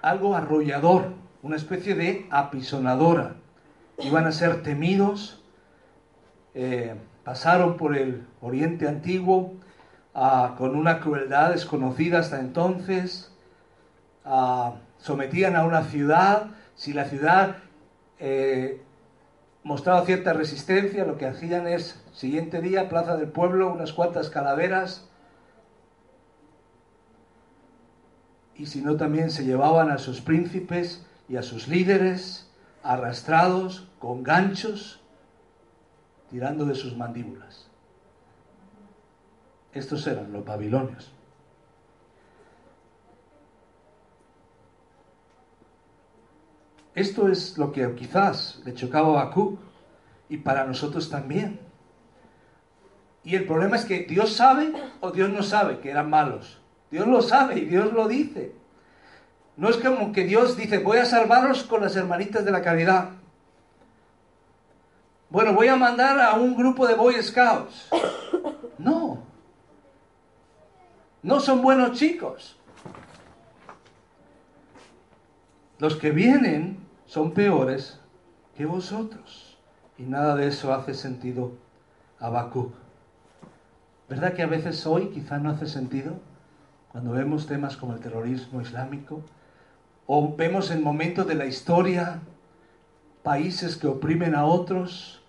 [0.00, 3.34] algo arrollador, una especie de apisonadora.
[3.98, 5.42] Iban a ser temidos,
[6.54, 9.54] eh, pasaron por el Oriente Antiguo
[10.14, 13.32] ah, con una crueldad desconocida hasta entonces,
[14.24, 17.56] ah, sometían a una ciudad, si la ciudad
[18.18, 18.80] eh,
[19.64, 25.08] mostraba cierta resistencia, lo que hacían es, siguiente día, Plaza del Pueblo, unas cuantas calaveras,
[28.54, 32.50] y si no también se llevaban a sus príncipes y a sus líderes
[32.82, 35.00] arrastrados con ganchos,
[36.30, 37.68] tirando de sus mandíbulas.
[39.72, 41.12] Estos eran los babilonios.
[46.94, 49.58] Esto es lo que quizás le chocaba a Bakú
[50.28, 51.60] y para nosotros también.
[53.24, 56.60] Y el problema es que Dios sabe o Dios no sabe que eran malos.
[56.90, 58.54] Dios lo sabe y Dios lo dice.
[59.56, 63.10] No es como que Dios dice, voy a salvaros con las hermanitas de la caridad.
[65.28, 67.90] Bueno, voy a mandar a un grupo de Boy Scouts.
[68.78, 69.22] No.
[71.22, 72.56] No son buenos chicos.
[75.78, 78.00] Los que vienen son peores
[78.56, 79.56] que vosotros.
[79.98, 81.52] Y nada de eso hace sentido
[82.18, 82.74] a Habacuc.
[84.08, 86.14] ¿Verdad que a veces hoy quizá no hace sentido?
[86.90, 89.22] Cuando vemos temas como el terrorismo islámico,
[90.06, 92.20] o vemos en momentos de la historia
[93.22, 95.22] países que oprimen a otros,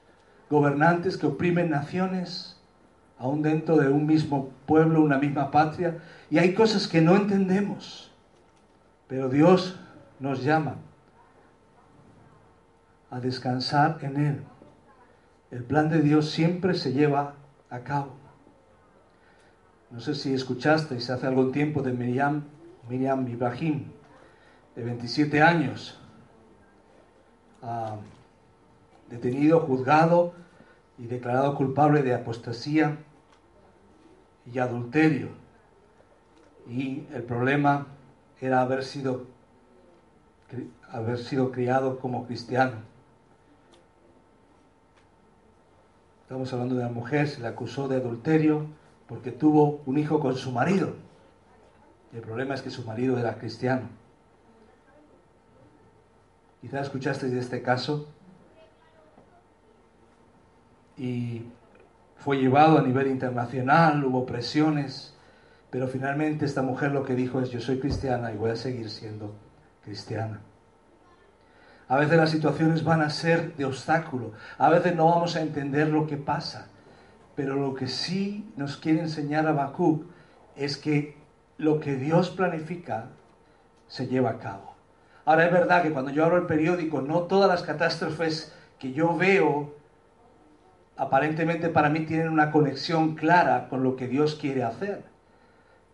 [0.50, 2.60] gobernantes que oprimen naciones,
[3.18, 8.12] aún dentro de un mismo pueblo, una misma patria, y hay cosas que no entendemos,
[9.08, 9.80] pero Dios
[10.20, 10.76] nos llama
[13.10, 14.44] a descansar en Él.
[15.52, 17.36] El plan de Dios siempre se lleva
[17.70, 18.14] a cabo.
[19.92, 22.44] No sé si escuchasteis hace algún tiempo de Miriam,
[22.90, 23.86] Miriam Ibrahim,
[24.76, 26.00] de 27 años,
[27.62, 27.98] ah,
[29.10, 30.34] detenido, juzgado
[30.98, 32.98] y declarado culpable de apostasía
[34.52, 35.30] y adulterio.
[36.68, 37.88] Y el problema
[38.42, 39.28] era haber sido,
[40.90, 42.78] haber sido criado como cristiano.
[46.24, 48.66] Estamos hablando de la mujer, se le acusó de adulterio
[49.08, 50.96] porque tuvo un hijo con su marido.
[52.14, 54.03] el problema es que su marido era cristiano.
[56.64, 58.08] Quizás escuchasteis de este caso
[60.96, 61.42] y
[62.16, 65.14] fue llevado a nivel internacional, hubo presiones,
[65.70, 68.90] pero finalmente esta mujer lo que dijo es yo soy cristiana y voy a seguir
[68.90, 69.36] siendo
[69.84, 70.40] cristiana.
[71.90, 75.90] A veces las situaciones van a ser de obstáculo, a veces no vamos a entender
[75.90, 76.70] lo que pasa,
[77.36, 80.06] pero lo que sí nos quiere enseñar Habacuc
[80.56, 81.18] es que
[81.58, 83.10] lo que Dios planifica
[83.90, 84.73] se lleva a cabo.
[85.26, 89.16] Ahora es verdad que cuando yo abro el periódico, no todas las catástrofes que yo
[89.16, 89.74] veo
[90.98, 95.04] aparentemente para mí tienen una conexión clara con lo que Dios quiere hacer.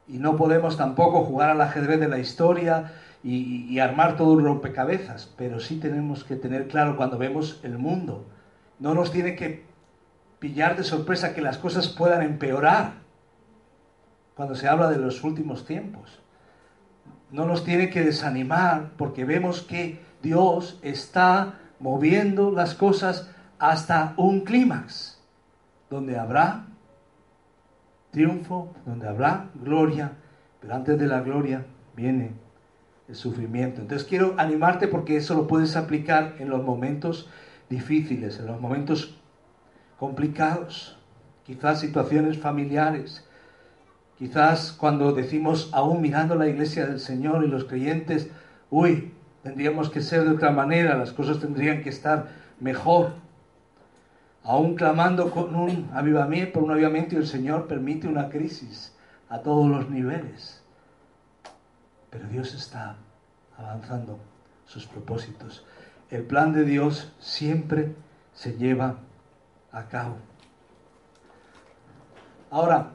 [0.08, 5.32] Y no podemos tampoco jugar al ajedrez de la historia y, armar todo un rompecabezas,
[5.38, 8.26] pero sí tenemos que tener claro cuando vemos el mundo.
[8.80, 9.66] No nos tiene que
[10.40, 12.94] pillar de sorpresa que las cosas puedan empeorar
[14.36, 16.20] cuando se habla de los últimos tiempos.
[17.32, 24.42] No nos tiene que desanimar porque vemos que Dios está moviendo las cosas hasta un
[24.42, 25.20] clímax,
[25.90, 26.66] donde habrá
[28.12, 30.14] triunfo, donde habrá gloria,
[30.60, 31.66] pero antes de la gloria
[31.96, 32.32] viene
[33.08, 33.82] el sufrimiento.
[33.82, 37.30] Entonces quiero animarte porque eso lo puedes aplicar en los momentos
[37.70, 39.20] difíciles, en los momentos
[39.98, 40.98] complicados,
[41.46, 43.28] quizás situaciones familiares,
[44.20, 48.30] quizás cuando decimos, aún mirando la iglesia del Señor y los creyentes,
[48.70, 52.28] uy, tendríamos que ser de otra manera, las cosas tendrían que estar
[52.60, 53.14] mejor
[54.44, 58.96] aún clamando con un avivamiento, por un avivamiento, el Señor permite una crisis
[59.30, 60.64] a todos los niveles.
[62.10, 62.96] Pero Dios está
[63.58, 64.20] avanzando
[64.66, 65.66] sus propósitos.
[66.10, 67.94] El plan de Dios siempre
[68.34, 68.96] se lleva
[69.72, 70.18] a cabo.
[72.50, 72.90] Ahora,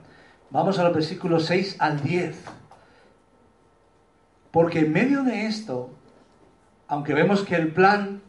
[0.54, 2.44] vamos a los versículos 6 al 10.
[4.52, 5.90] Porque en medio de esto,
[6.86, 8.22] aunque vemos que el plan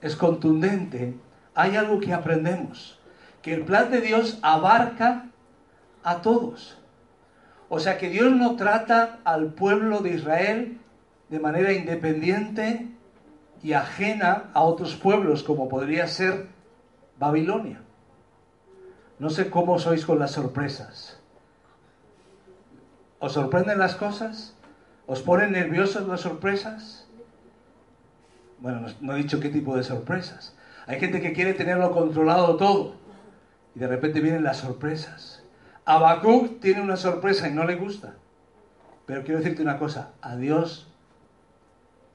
[0.00, 1.16] es contundente,
[1.52, 3.00] hay algo que aprendemos,
[3.42, 5.26] que el plan de Dios abarca
[6.04, 6.78] a todos.
[7.68, 10.78] O sea que Dios no trata al pueblo de Israel
[11.28, 12.86] de manera independiente
[13.64, 16.46] y ajena a otros pueblos, como podría ser
[17.18, 17.82] Babilonia.
[19.18, 21.23] No sé cómo sois con las sorpresas.
[23.24, 24.54] ¿Os sorprenden las cosas?
[25.06, 27.08] ¿Os ponen nerviosos las sorpresas?
[28.58, 30.54] Bueno, no he dicho qué tipo de sorpresas.
[30.86, 32.96] Hay gente que quiere tenerlo controlado todo.
[33.74, 35.42] Y de repente vienen las sorpresas.
[35.86, 38.16] Habacuc tiene una sorpresa y no le gusta.
[39.06, 40.92] Pero quiero decirte una cosa, a Dios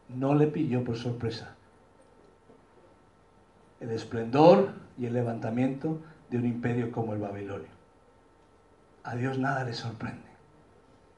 [0.09, 1.55] no le pilló por sorpresa.
[3.79, 7.71] El esplendor y el levantamiento de un imperio como el Babilonio.
[9.03, 10.28] A Dios nada le sorprende.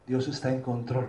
[0.08, 1.08] Dios está en control.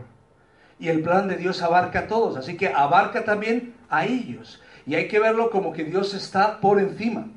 [0.79, 4.61] Y el plan de Dios abarca a todos, así que abarca también a ellos.
[4.87, 7.29] Y hay que verlo como que Dios está por encima.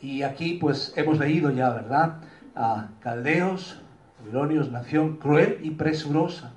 [0.00, 2.16] Y aquí pues hemos leído ya, ¿verdad?
[2.54, 3.80] A Caldeos,
[4.18, 6.54] Babilonios, nación cruel y presurosa,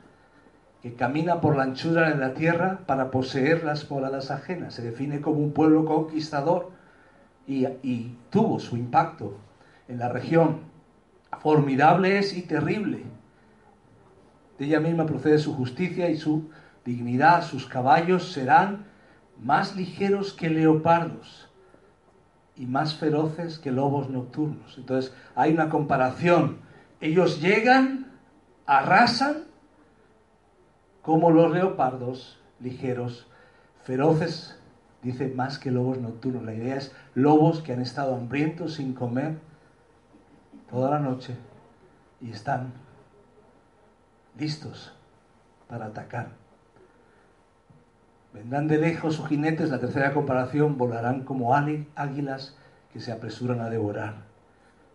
[0.82, 4.74] que camina por la anchura de la tierra para poseer las moradas ajenas.
[4.74, 6.72] Se define como un pueblo conquistador
[7.46, 9.38] y, y tuvo su impacto
[9.88, 10.62] en la región.
[11.40, 13.04] Formidable es y terrible.
[14.62, 16.50] Ella misma procede su justicia y su
[16.86, 17.44] dignidad.
[17.44, 18.86] Sus caballos serán
[19.42, 21.50] más ligeros que leopardos
[22.56, 24.78] y más feroces que lobos nocturnos.
[24.78, 26.60] Entonces hay una comparación.
[27.00, 28.12] Ellos llegan,
[28.68, 29.46] arrasan
[31.02, 33.28] como los leopardos ligeros,
[33.84, 34.60] feroces,
[35.02, 36.44] dice más que lobos nocturnos.
[36.44, 39.40] La idea es lobos que han estado hambrientos sin comer
[40.70, 41.36] toda la noche
[42.22, 42.74] y están
[44.38, 44.94] listos
[45.68, 46.30] para atacar.
[48.34, 52.56] Vendrán de lejos sus jinetes, la tercera comparación, volarán como águilas
[52.94, 54.16] que se apresuran a devorar.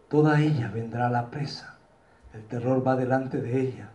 [0.08, 1.76] Toda ella vendrá a la presa,
[2.32, 3.90] el terror va delante de ella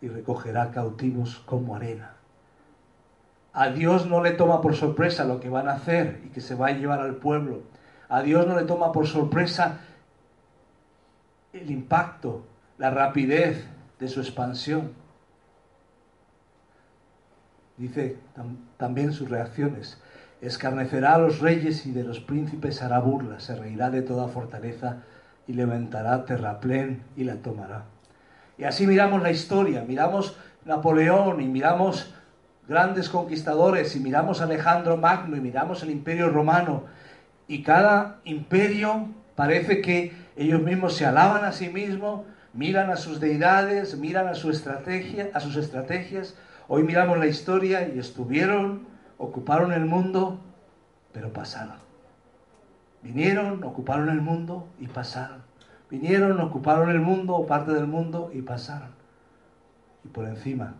[0.00, 2.12] y recogerá cautivos como arena.
[3.52, 6.54] A Dios no le toma por sorpresa lo que van a hacer y que se
[6.54, 7.62] va a llevar al pueblo.
[8.08, 9.80] A Dios no le toma por sorpresa
[11.52, 12.44] el impacto,
[12.78, 13.66] la rapidez
[14.00, 14.92] de su expansión.
[17.76, 18.18] Dice
[18.76, 19.98] también sus reacciones,
[20.40, 25.02] Escarnecerá a los reyes y de los príncipes hará burla, se reirá de toda fortaleza
[25.46, 27.84] y levantará terraplén y la tomará.
[28.56, 32.14] Y así miramos la historia, miramos Napoleón y miramos
[32.68, 36.84] grandes conquistadores y miramos Alejandro Magno y miramos el imperio romano.
[37.46, 42.22] Y cada imperio parece que ellos mismos se alaban a sí mismos,
[42.52, 46.36] miran a sus deidades, miran a su estrategia, a sus estrategias.
[46.68, 48.86] Hoy miramos la historia y estuvieron,
[49.18, 50.40] ocuparon el mundo,
[51.12, 51.76] pero pasaron.
[53.02, 55.42] Vinieron, ocuparon el mundo y pasaron.
[55.90, 58.90] Vinieron, ocuparon el mundo o parte del mundo y pasaron.
[60.04, 60.74] Y por encima,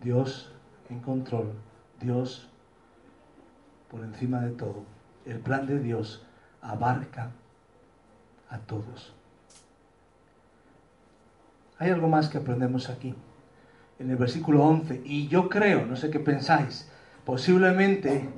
[0.00, 0.52] Dios
[0.90, 1.52] en control,
[2.00, 2.48] Dios
[3.90, 4.84] por encima de todo.
[5.24, 6.24] El plan de Dios
[6.60, 7.30] abarca
[8.48, 9.14] a todos.
[11.78, 13.14] Hay algo más que aprendemos aquí,
[13.98, 16.88] en el versículo 11, y yo creo, no sé qué pensáis,
[17.24, 18.28] posiblemente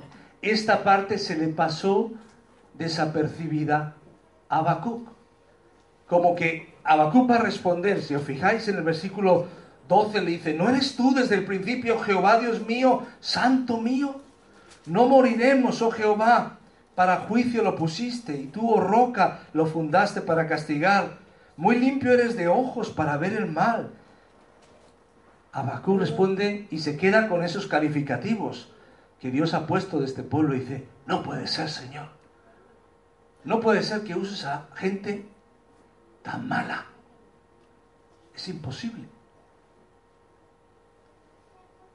[0.41, 2.11] esta parte se le pasó
[2.75, 3.95] desapercibida
[4.49, 5.09] a Habacuc.
[6.07, 9.47] Como que Habacuc va a responder, si os fijáis en el versículo
[9.87, 14.21] 12 le dice, ¿no eres tú desde el principio Jehová Dios mío, santo mío?
[14.85, 16.59] No moriremos, oh Jehová,
[16.95, 21.20] para juicio lo pusiste, y tú, oh roca, lo fundaste para castigar.
[21.61, 23.91] Muy limpio eres de ojos para ver el mal.
[25.51, 28.73] Abacú responde y se queda con esos calificativos
[29.19, 32.07] que Dios ha puesto de este pueblo y dice, no puede ser, Señor.
[33.43, 35.23] No puede ser que uses a gente
[36.23, 36.87] tan mala.
[38.33, 39.03] Es imposible.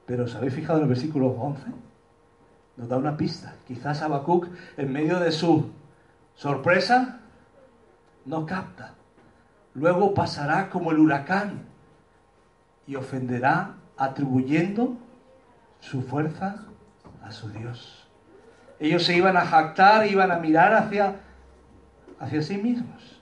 [0.05, 1.63] Pero ¿os habéis fijado en el versículo 11?
[2.77, 3.55] Nos da una pista.
[3.67, 4.47] Quizás Habacuc,
[4.77, 5.69] en medio de su
[6.35, 7.19] sorpresa,
[8.23, 8.93] no capta.
[9.77, 11.59] Luego pasará como el huracán
[12.87, 14.97] y ofenderá atribuyendo
[15.79, 16.65] su fuerza
[17.21, 18.07] a su Dios.
[18.79, 21.17] Ellos se iban a jactar, iban a mirar hacia,
[22.19, 23.21] hacia sí mismos,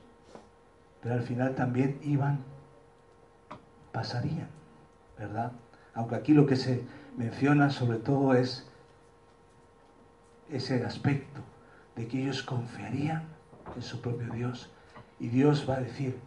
[1.04, 2.40] pero al final también iban,
[3.92, 4.48] pasarían,
[5.20, 5.52] ¿verdad?
[5.94, 6.86] Aunque aquí lo que se
[7.18, 8.66] menciona sobre todo es
[10.50, 11.42] ese aspecto
[11.98, 13.24] de que ellos confiarían
[13.76, 14.70] en su propio Dios
[15.20, 16.18] y Dios va a decir,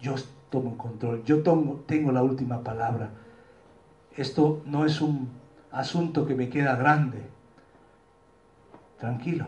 [0.00, 0.14] yo
[0.50, 3.10] tomo control, yo tengo la última palabra.
[4.16, 5.28] Esto no es un
[5.70, 7.22] asunto que me queda grande.
[8.98, 9.46] Tranquilo.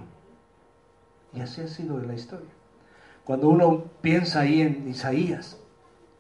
[1.32, 2.50] Y así ha sido en la historia.
[3.24, 5.60] Cuando uno piensa ahí en Isaías,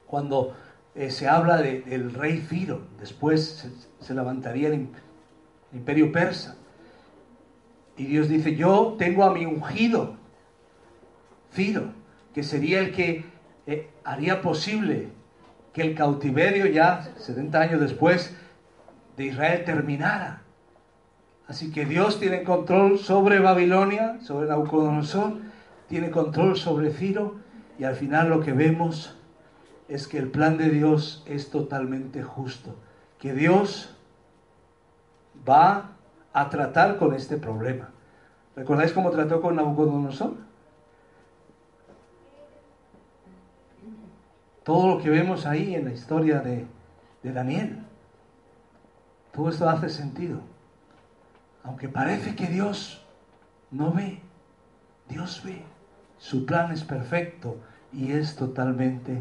[0.06, 0.54] cuando
[0.94, 3.68] eh, se habla del rey Ciro, después
[4.00, 4.88] se, levantaría el,
[5.72, 6.56] imperio persa.
[7.96, 10.16] Y Dios dice, yo tengo a mi ungido,
[11.52, 11.92] Ciro,
[12.34, 13.24] que sería el que
[13.70, 15.10] eh, haría posible
[15.72, 18.36] que el cautiverio ya 70 años después
[19.16, 20.42] de Israel terminara.
[21.46, 25.34] Así que Dios tiene control sobre Babilonia, sobre Nabucodonosor,
[25.88, 27.36] tiene control sobre Ciro
[27.78, 29.16] y al final lo que vemos
[29.86, 32.74] es que el plan de Dios es totalmente justo,
[33.20, 33.96] que Dios
[35.48, 35.92] va
[36.32, 37.90] a tratar con este problema.
[38.56, 40.49] ¿Recordáis cómo trató con Nabucodonosor?
[44.70, 46.64] Todo lo que vemos ahí en la historia de,
[47.24, 47.80] Daniel,
[49.32, 50.38] todo esto hace sentido.
[51.64, 53.04] Aunque parece que Dios
[53.72, 54.20] no ve,
[55.08, 55.64] Dios ve.
[56.18, 57.56] Su plan es perfecto
[57.92, 59.20] y es totalmente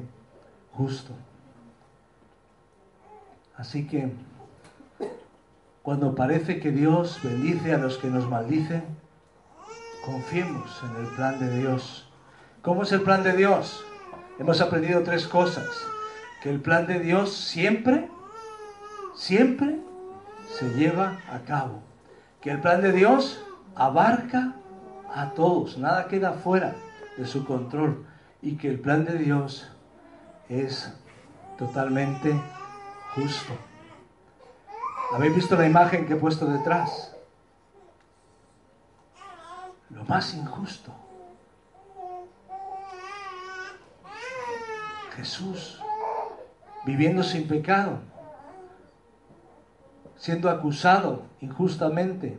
[0.73, 1.13] justo.
[3.57, 4.13] Así que
[5.81, 8.83] cuando parece que Dios bendice a los que nos maldicen,
[10.05, 12.07] confiemos en el plan de Dios.
[12.61, 13.83] ¿Cómo es el plan de Dios?
[14.39, 15.67] Hemos aprendido tres cosas.
[16.41, 18.09] Que el plan de Dios siempre,
[19.13, 19.77] siempre
[20.57, 21.81] se lleva a cabo.
[22.39, 23.43] Que el plan de Dios
[23.75, 24.55] abarca
[25.13, 26.75] a todos, nada queda fuera
[27.17, 28.05] de su control.
[28.41, 29.69] Y que el plan de Dios
[30.47, 30.93] es
[31.57, 32.33] totalmente
[33.15, 33.53] justo.
[35.13, 37.13] ¿Habéis visto la imagen que he puesto detrás?
[39.89, 40.93] Lo más injusto.
[45.19, 45.81] Jesús,
[46.85, 47.99] viviendo sin pecado,
[50.15, 52.37] siendo acusado injustamente,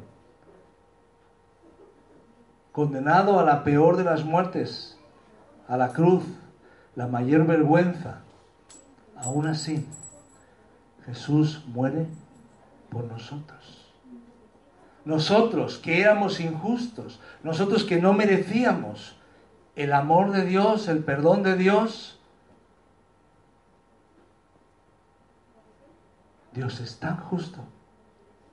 [2.73, 4.99] condenado a la peor de las muertes,
[5.69, 6.25] a la cruz,
[6.97, 8.21] la mayor vergüenza,
[9.15, 9.87] aún así,
[11.05, 12.07] Jesús muere
[12.89, 13.93] por nosotros.
[15.05, 19.17] Nosotros que éramos injustos, nosotros que no merecíamos
[19.77, 22.20] el amor de Dios, el perdón de Dios,
[26.53, 27.61] Dios es tan justo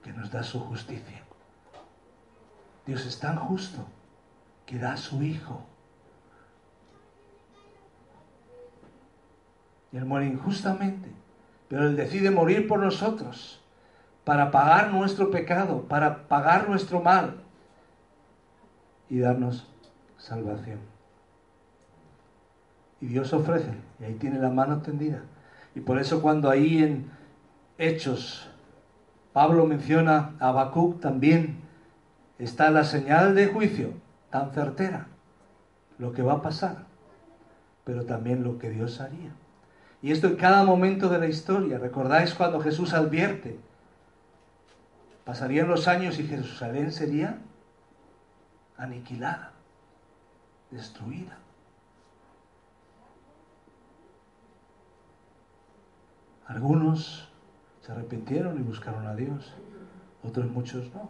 [0.03, 1.23] que nos da su justicia.
[2.85, 3.85] Dios es tan justo
[4.65, 5.61] que da su Hijo.
[9.91, 11.09] Y Él muere injustamente,
[11.67, 13.61] pero Él decide morir por nosotros,
[14.23, 17.37] para pagar nuestro pecado, para pagar nuestro mal
[19.09, 19.67] y darnos
[20.17, 20.79] salvación.
[22.99, 25.21] Y Dios ofrece, y ahí tiene la mano tendida.
[25.75, 27.16] Y por eso cuando ahí en
[27.78, 28.47] Hechos
[29.38, 31.61] Pablo menciona a Habacuc también,
[32.39, 33.93] está la señal de juicio
[34.32, 35.05] tan certera,
[35.99, 36.86] lo que va a pasar,
[37.84, 39.30] pero también lo que Dios haría.
[40.01, 41.78] Y esto en cada momento de la historia.
[41.78, 43.59] ¿Recordáis cuando Jesús advierte?
[45.23, 47.38] Pasarían los años y Jerusalén sería
[48.75, 49.51] aniquilada,
[50.71, 51.38] destruida.
[56.47, 57.26] Algunos
[57.88, 59.53] se arrepintieron y buscaron a Dios,
[60.21, 61.09] otros muchos no.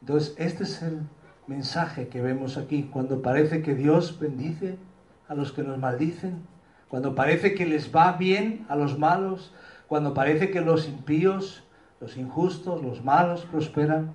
[0.00, 1.00] Entonces, este es el
[1.48, 4.78] mensaje que vemos aquí, cuando parece que Dios bendice
[5.26, 6.46] a los que nos maldicen,
[6.88, 9.52] cuando parece que les va bien a los malos,
[9.88, 11.64] cuando parece que los impíos,
[12.00, 14.14] los injustos, los malos prosperan.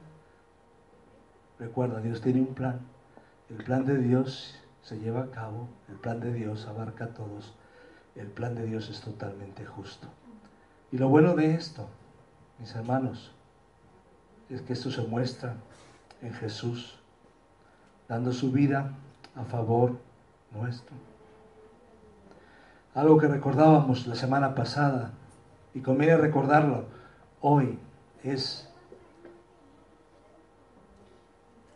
[1.60, 2.80] Recuerda, Dios tiene un plan.
[3.49, 7.53] El plan de Dios se lleva a cabo, el plan de Dios abarca a todos,
[8.16, 10.07] el plan de Dios es totalmente justo.
[10.92, 11.88] Y lo bueno de esto,
[12.60, 13.32] mis hermanos,
[14.50, 15.56] es que esto se muestra
[16.22, 17.00] en Jesús,
[18.08, 18.94] dando su vida
[19.36, 20.00] a favor
[20.52, 20.96] nuestro.
[22.96, 25.12] Algo que recordábamos la semana pasada,
[25.74, 26.86] y conviene recordarlo
[27.42, 27.78] hoy,
[28.24, 28.68] es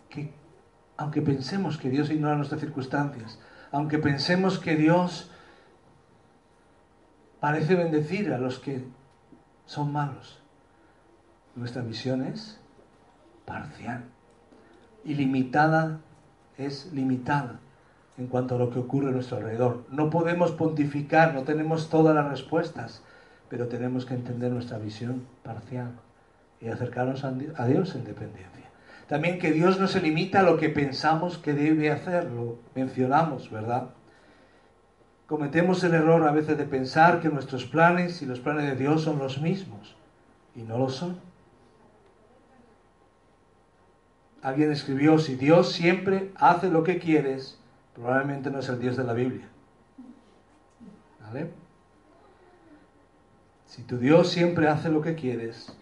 [0.10, 0.34] que
[0.98, 3.40] aunque pensemos que Dios ignora nuestras circunstancias,
[3.72, 5.30] aunque pensemos que Dios
[7.40, 8.84] parece bendecir a los que
[9.66, 10.40] son malos,
[11.56, 12.60] nuestra visión es
[13.46, 14.04] parcial
[15.04, 16.00] y limitada
[16.58, 17.60] es limitada
[18.18, 19.86] en cuanto a lo que ocurre a nuestro alrededor.
[19.90, 23.02] No podemos pontificar, no tenemos todas las respuestas,
[23.50, 25.92] pero tenemos que entender nuestra visión parcial
[26.62, 28.70] y acercarnos a Dios en dependencia.
[29.08, 33.52] También que Dios no se limita a lo que pensamos que debe hacer, lo mencionamos,
[33.52, 33.90] ¿verdad?
[35.28, 39.04] Cometemos el error a veces de pensar que nuestros planes y los planes de Dios
[39.04, 39.96] son los mismos,
[40.56, 41.20] y no lo son.
[44.42, 47.58] Alguien escribió, si Dios siempre hace lo que quieres,
[47.96, 49.48] probablemente no es el Dios de la Biblia.
[51.22, 51.50] ¿Vale?
[53.66, 55.74] Si tu Dios siempre hace lo que quieres,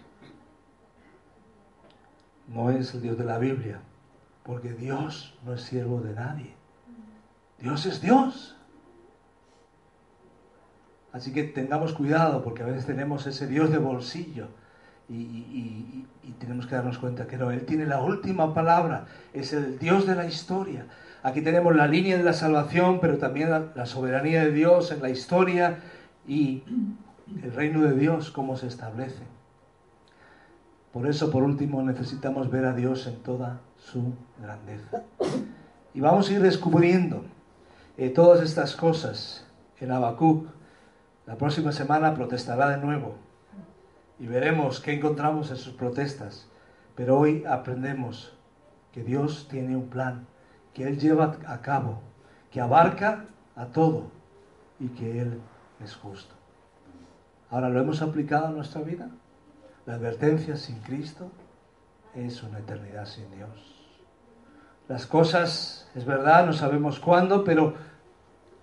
[2.47, 3.81] no es el Dios de la Biblia,
[4.43, 6.53] porque Dios no es siervo de nadie.
[7.59, 8.55] Dios es Dios.
[11.13, 14.47] Así que tengamos cuidado, porque a veces tenemos ese Dios de bolsillo
[15.09, 16.05] y,
[16.39, 20.15] tenemos que darnos cuenta que no, Él tiene la última palabra, es el Dios de
[20.15, 20.85] la historia.
[21.23, 25.09] Aquí tenemos la línea de la salvación, pero también la, soberanía de Dios en la
[25.09, 25.79] historia
[26.27, 26.63] y
[27.43, 29.23] el reino de Dios, cómo se establece.
[30.93, 35.03] Por eso, por último, necesitamos ver a Dios en toda su grandeza.
[35.93, 37.23] Y vamos a ir descubriendo
[37.97, 39.45] eh, todas estas cosas
[39.79, 40.47] en Habacuc.
[41.25, 43.15] La próxima semana protestará de nuevo
[44.19, 46.47] y veremos qué encontramos en sus protestas.
[46.95, 48.33] Pero hoy aprendemos
[48.91, 50.27] que Dios tiene un plan,
[50.73, 52.01] que Él lleva a cabo,
[52.51, 54.11] que abarca a todo
[54.79, 55.39] y que Él
[55.83, 56.35] es justo.
[57.49, 59.09] Ahora, ¿lo hemos aplicado a nuestra vida?
[59.85, 61.31] La advertencia sin Cristo
[62.15, 63.49] es una eternidad sin Dios.
[64.87, 67.73] Las cosas, es verdad, no sabemos cuándo, pero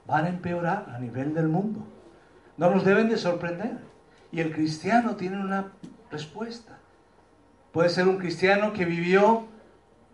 [0.07, 1.81] van a empeorar a nivel del mundo.
[2.59, 3.79] No nos deben de sorprender.
[4.31, 5.73] Y el cristiano tiene una
[6.11, 6.79] respuesta.
[7.73, 9.47] Puede ser un cristiano que vivió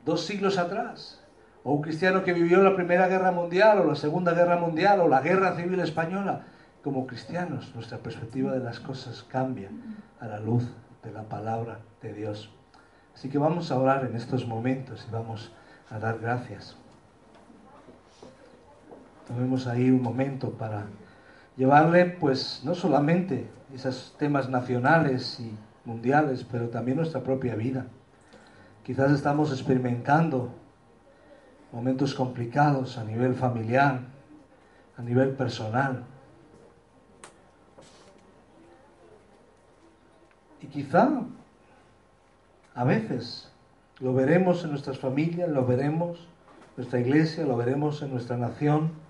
[0.04, 1.20] dos siglos atrás,
[1.64, 5.08] o un cristiano que vivió la Primera Guerra Mundial, o la Segunda Guerra Mundial, o
[5.08, 6.42] la Guerra Civil Española.
[6.82, 9.70] Como cristianos, nuestra perspectiva de las cosas cambia
[10.20, 10.64] a la luz
[11.02, 12.50] de la palabra de Dios.
[13.14, 15.50] Así que vamos a orar en estos momentos y vamos
[15.90, 16.76] a dar gracias.
[19.26, 20.84] Tomemos ahí un momento para
[21.56, 27.86] llevarle, pues, no solamente esos temas nacionales y mundiales, pero también nuestra propia vida.
[28.84, 30.50] Quizás estamos experimentando
[31.72, 34.00] momentos complicados a nivel familiar,
[34.96, 36.04] a nivel personal.
[40.60, 41.22] Y quizá
[42.74, 43.50] a veces
[44.00, 49.03] lo veremos en nuestras familias, lo veremos en nuestra iglesia, lo veremos en nuestra nación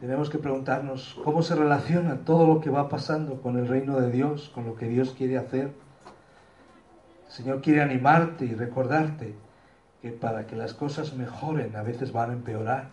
[0.00, 4.10] tenemos que preguntarnos cómo se relaciona todo lo que va pasando con el reino de
[4.10, 5.72] Dios, con lo que Dios quiere hacer.
[7.26, 9.34] El Señor quiere animarte y recordarte
[10.00, 12.90] que para que las cosas mejoren a veces van a empeorar,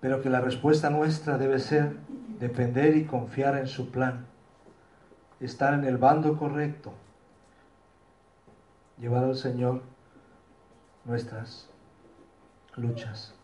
[0.00, 1.96] pero que la respuesta nuestra debe ser
[2.40, 4.26] depender y confiar en su plan,
[5.38, 6.92] estar en el bando correcto,
[8.98, 9.82] llevar al Señor
[11.04, 11.70] nuestras
[12.74, 13.37] luchas.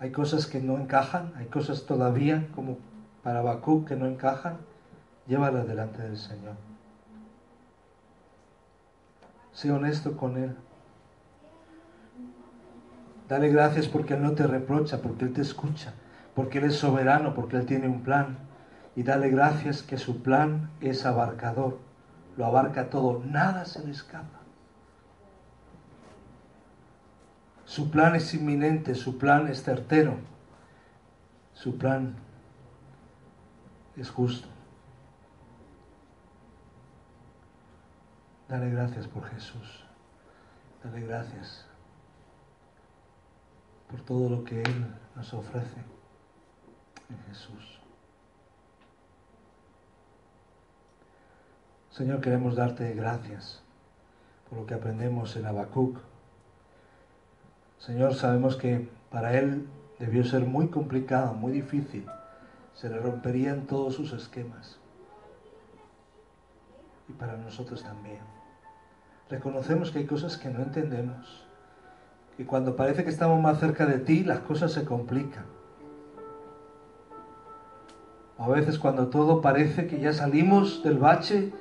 [0.00, 2.78] Hay cosas que no encajan, hay cosas todavía como
[3.22, 4.56] para Bakú que no encajan,
[5.26, 6.54] llévalas delante del Señor.
[9.52, 10.56] Sé honesto con Él.
[13.28, 15.92] Dale gracias porque Él no te reprocha, porque Él te escucha,
[16.34, 18.38] porque Él es soberano, porque Él tiene un plan.
[18.96, 21.78] Y dale gracias que su plan es abarcador,
[22.38, 24.39] lo abarca todo, nada se le escapa.
[27.70, 30.16] Su plan es inminente, su plan es certero,
[31.54, 32.16] su plan
[33.96, 34.48] es justo.
[38.48, 39.84] Dale gracias por Jesús.
[40.82, 41.64] Dale gracias
[43.88, 45.78] por todo lo que Él nos ofrece
[47.08, 47.78] en Jesús.
[51.92, 53.62] Señor, queremos darte gracias
[54.48, 56.09] por lo que aprendemos en Habacuc
[57.80, 59.66] Señor, sabemos que para él
[59.98, 62.04] debió ser muy complicado, muy difícil.
[62.74, 64.78] Se le romperían todos sus esquemas.
[67.08, 68.20] Y para nosotros también.
[69.30, 71.46] Reconocemos que hay cosas que no entendemos.
[72.36, 75.44] Que cuando parece que estamos más cerca de ti, las cosas se complican.
[78.38, 81.52] a veces cuando todo parece que ya salimos del bache,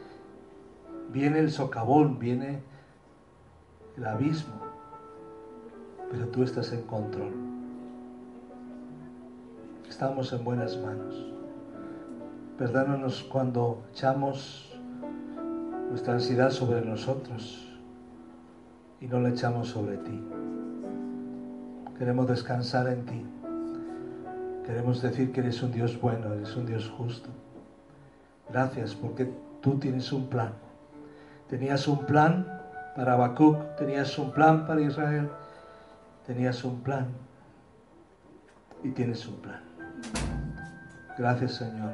[1.12, 2.62] viene el socavón, viene
[3.98, 4.59] el abismo
[6.12, 7.32] pero tú estás en control.
[9.88, 11.26] Estamos en buenas manos.
[12.58, 14.78] Perdónanos cuando echamos
[15.90, 17.68] nuestra ansiedad sobre nosotros
[19.02, 20.22] y no la echamos sobre ti.
[21.98, 23.26] Queremos descansar en ti.
[24.66, 27.30] Queremos decir que eres un Dios bueno, eres un Dios justo.
[28.50, 29.32] Gracias porque
[29.62, 30.54] tú tienes un plan.
[31.50, 32.48] Tenías un plan
[32.96, 35.30] para Habacuc, tenías un plan para Israel
[36.30, 37.08] Tenías un plan
[38.84, 39.62] y tienes un plan.
[41.18, 41.90] Gracias Señor.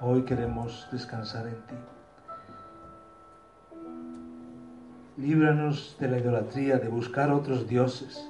[0.00, 1.76] Hoy queremos descansar en ti.
[5.18, 8.28] Líbranos de la idolatría, de buscar otros dioses,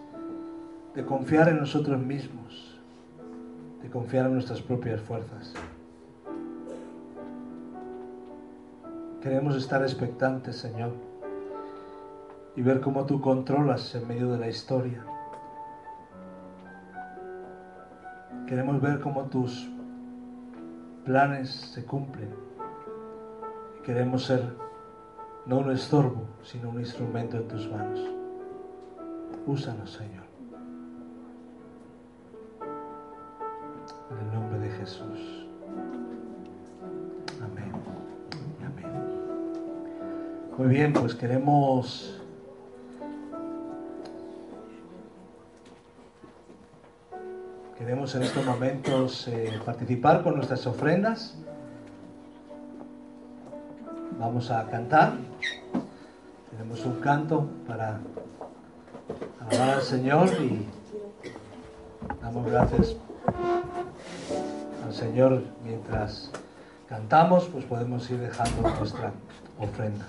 [0.94, 2.78] de confiar en nosotros mismos,
[3.82, 5.54] de confiar en nuestras propias fuerzas.
[9.22, 10.92] Queremos estar expectantes, Señor,
[12.56, 15.02] y ver cómo tú controlas en medio de la historia
[18.50, 19.70] Queremos ver cómo tus
[21.04, 22.30] planes se cumplen.
[23.84, 24.42] Queremos ser
[25.46, 28.00] no un estorbo, sino un instrumento en tus manos.
[29.46, 30.24] Úsanos, Señor.
[34.10, 35.46] En el nombre de Jesús.
[37.40, 37.72] Amén.
[38.66, 38.92] Amén.
[40.58, 42.19] Muy bien, pues queremos
[47.80, 51.34] Queremos en estos momentos eh, participar con nuestras ofrendas.
[54.18, 55.14] Vamos a cantar.
[56.50, 58.00] Tenemos un canto para
[59.40, 60.66] alabar al Señor y
[62.20, 62.96] damos gracias
[64.84, 66.30] al Señor mientras
[66.86, 69.10] cantamos, pues podemos ir dejando nuestra
[69.58, 70.04] ofrenda.